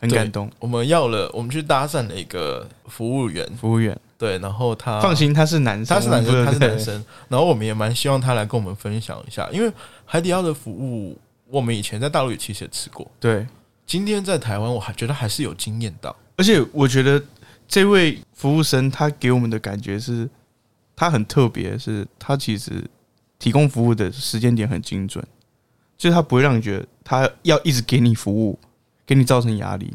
[0.00, 0.50] 很感动。
[0.60, 6.78] 我们要了，我们去搭讪了一个服务员，服务员对，然后他放，心，他是男生，他是男生，他是男。
[6.78, 9.72] 生，然后我们也蛮希望他来跟我们分享一下，因为
[10.04, 11.16] 海底捞的服务，
[11.46, 13.46] 我们以前在大陆也其实也吃过，对，
[13.86, 17.22] 今天在台湾，我还觉得还是有惊艳到，而且我觉得
[17.68, 20.28] 这位服务生他给我们的感觉是，
[20.96, 22.84] 他很特别，是他其实
[23.38, 25.24] 提供服务的时间点很精准，
[25.96, 28.58] 就是他不会让你觉得他要一直给你服务，
[29.06, 29.94] 给你造成压力，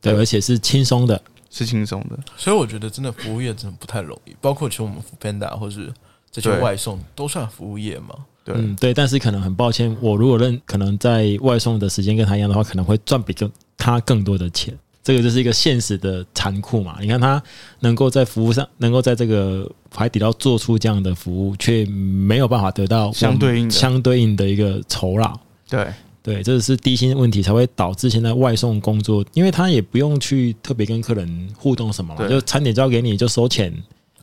[0.00, 1.20] 对，而且是轻松的。
[1.50, 2.18] 是轻松的。
[2.36, 5.92] 所以我觉得真的服务业真的不太容易，包括其实我们 Panda 或是
[6.30, 14.76] 这些外送都算服务业嘛，对，嗯，对，但是可能很抱歉，我如果认可能在外送的时间跟他一样的话，可能会赚比更他更多的钱。
[15.02, 16.96] 这个就是一个现实的残酷嘛。
[17.00, 17.40] 你看他
[17.78, 25.38] 能够在服务上，能够在这个海底捞做出这样的服务，却没有办法得到相对应相对应的一个酬劳。
[25.68, 25.92] 对，
[26.26, 33.72] 对，这是低薪问题才会导致现在外送工作，因为他也不用去特别跟客人互动什么嘛，就餐点交给你就收钱。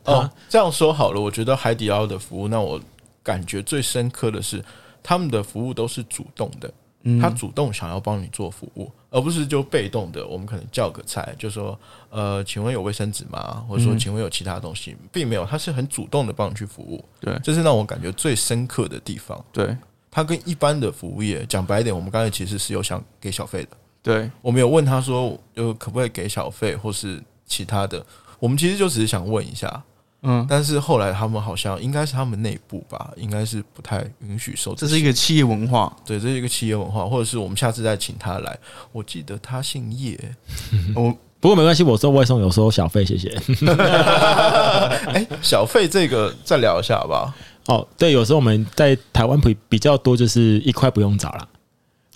[0.04, 2.78] 哦啊，这样说好了，我觉得海底捞的服务，让我
[3.22, 4.62] 感觉最深刻的是，
[5.02, 6.70] 他们的服务都是主动的，
[7.04, 10.26] 嗯他主动想要帮你做服务，而不是就被动的。
[10.26, 11.78] 我们可能叫个菜，就说
[12.10, 13.64] 呃，请问有卫生纸吗？
[13.66, 19.42] 或者说嗯请问有其他东西，并没有，他是很主动的帮你去服务，对这是让我感觉最深刻的地方。
[19.50, 19.74] 对
[20.14, 28.06] 他跟一般的服务业讲白一点，我们刚才其实是有想给小费的，对我们有问他说，就可不可以给小费，或是其他的，
[28.38, 29.82] 我们其实就只是想问一下，
[30.22, 38.56] 嗯，但是后来他们好像应该是他们内部吧，应该是不太允许收这是一个企业文化，对，这是一个企业文化，或者是我们下次再请他来。
[38.92, 40.16] 我记得他姓叶，
[40.94, 43.36] 我不过没关系，我收外送有收小费，谢谢。
[45.10, 47.34] 哎、小费这个再聊一下吧。
[47.66, 51.48] 哦，对，有时候我们在台湾比比较多，就是一块不用找了。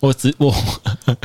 [0.00, 0.54] 我只我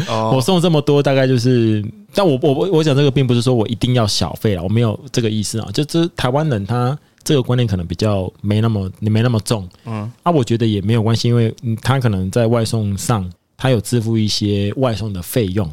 [0.07, 5.69] 哦 我送这么多，大概就是，但我我我我讲这个并不是说我一定要小费啦，我没有这个意思啊。
[5.73, 15.71] 就这台湾人他这个观念可能比较没那么你没那么重嗯啊，我觉得也没有关系，因为嗯他可能在外送上他有支付一些外送的费用，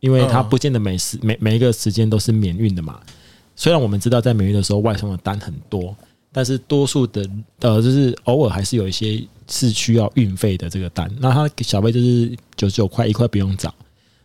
[0.00, 2.98] 因为他嗯不见得每时每每一个时间都是免运的嘛。
[3.54, 5.94] 虽然我们知道在免运的时候外送的单很多，
[6.36, 7.24] 但是多数的
[7.60, 11.08] 呃，就是偶尔还是有一些是需要运费的这个单。
[11.20, 13.72] 那他小费就是九十九块，一块不用找。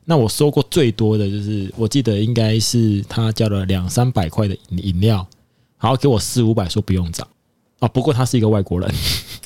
[0.06, 5.18] 那我收过最多的就是，我记得应该是他交了两三百块的饮饮料，
[5.80, 7.28] 然后给我四五百说不用找
[7.78, 7.88] 啊。
[7.90, 8.92] 不过他是一个外国人，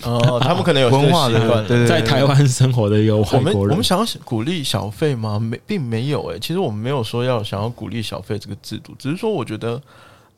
[0.03, 3.84] 哦，他们可能有文化的习惯在台湾生活的一个外我们国人我们。
[3.84, 5.38] 想要鼓励小费吗？
[5.38, 9.82] 没，并没有诶、其实我们没有说要想要鼓励小费这个制度，只是说我觉得，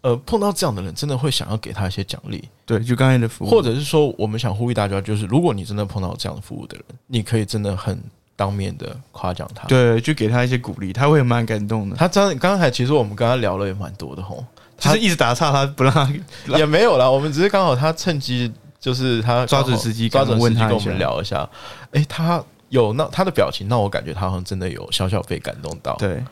[0.05, 7.99] 呃，碰到这样的人，真的会想要给他一些奖励，对，就刚才的服务，或者是说，我们想呼吁大家，就是如果你真的碰到这样的服务的人，你可以真的很
[8.35, 11.95] 当面的夸奖他。，对，就给他一些鼓励，他会蛮感动的。
[11.95, 14.45] 他刚刚才其实我们跟他聊了也蛮多的吼，
[14.77, 16.07] 就是一直打岔，他不让他
[16.55, 21.49] 也没有啦，我们只是刚好他趁机就是他抓准时机抓准时机跟我们聊一下。
[21.93, 25.95] 诶，他有那他的表情让我感觉他好像真的有小小被感动到。
[25.95, 26.23] 对。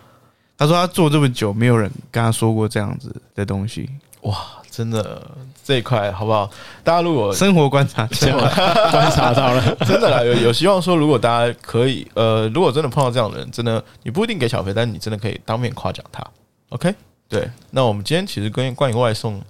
[0.64, 3.90] 他说他做这么久，没有人跟他说过这样子的东西。
[4.22, 4.38] 哇，
[4.72, 5.22] 真的
[5.62, 6.50] 这一块好不好？
[6.86, 8.32] 大家如果生活观察家，
[8.90, 16.26] 观察到了，真的啦，有有希望说，如果大家可以，呃，如果真的碰到这样的人，真的你不一定给小费，但你真的可以当面夸奖他。
[16.70, 16.96] OK，
[17.28, 19.42] 对，那我们今天其实跟关于外送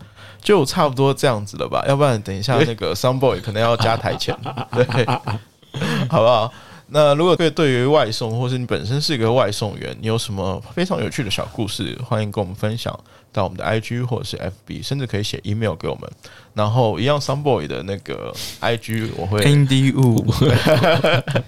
[0.42, 1.86] 就差不多这样子了吧？
[1.88, 4.36] 要不然等一下那个 Sunboy 可能要加台钱，
[4.72, 5.06] 对，
[6.10, 6.52] 好不好？
[6.94, 12.98] 那如果对对于外送，或是你本身是一个外送员，你有什么非常有趣的小故事，欢迎跟我们分享
[13.32, 16.08] 到我们的 IG 或者是 FB，甚至可以写 email 给我们。
[16.54, 18.32] 然后一样，Sunboy 的那个
[18.62, 20.32] IG 我会 N D 五五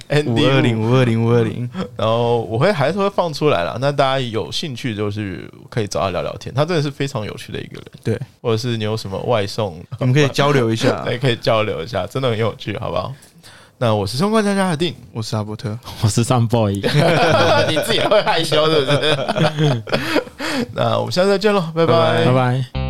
[0.10, 3.78] ND 二零五二零五二零，然后我会还是会放出来了。
[3.80, 7.86] 那大家有兴趣就是可以找他聊聊天，他真的是非常有趣的一个人。
[8.04, 11.06] 对，或者是你有什么外送，我们可以交流一下。
[11.12, 13.14] 也可以交流一下，真的很有趣，好不好？
[13.78, 16.76] 那我是中冠家家的定，我是阿伯特， 我是 Sun Boy，
[17.70, 19.84] 你自己会害羞是不是？
[20.74, 22.85] 那我们下次再见喽，拜拜拜拜。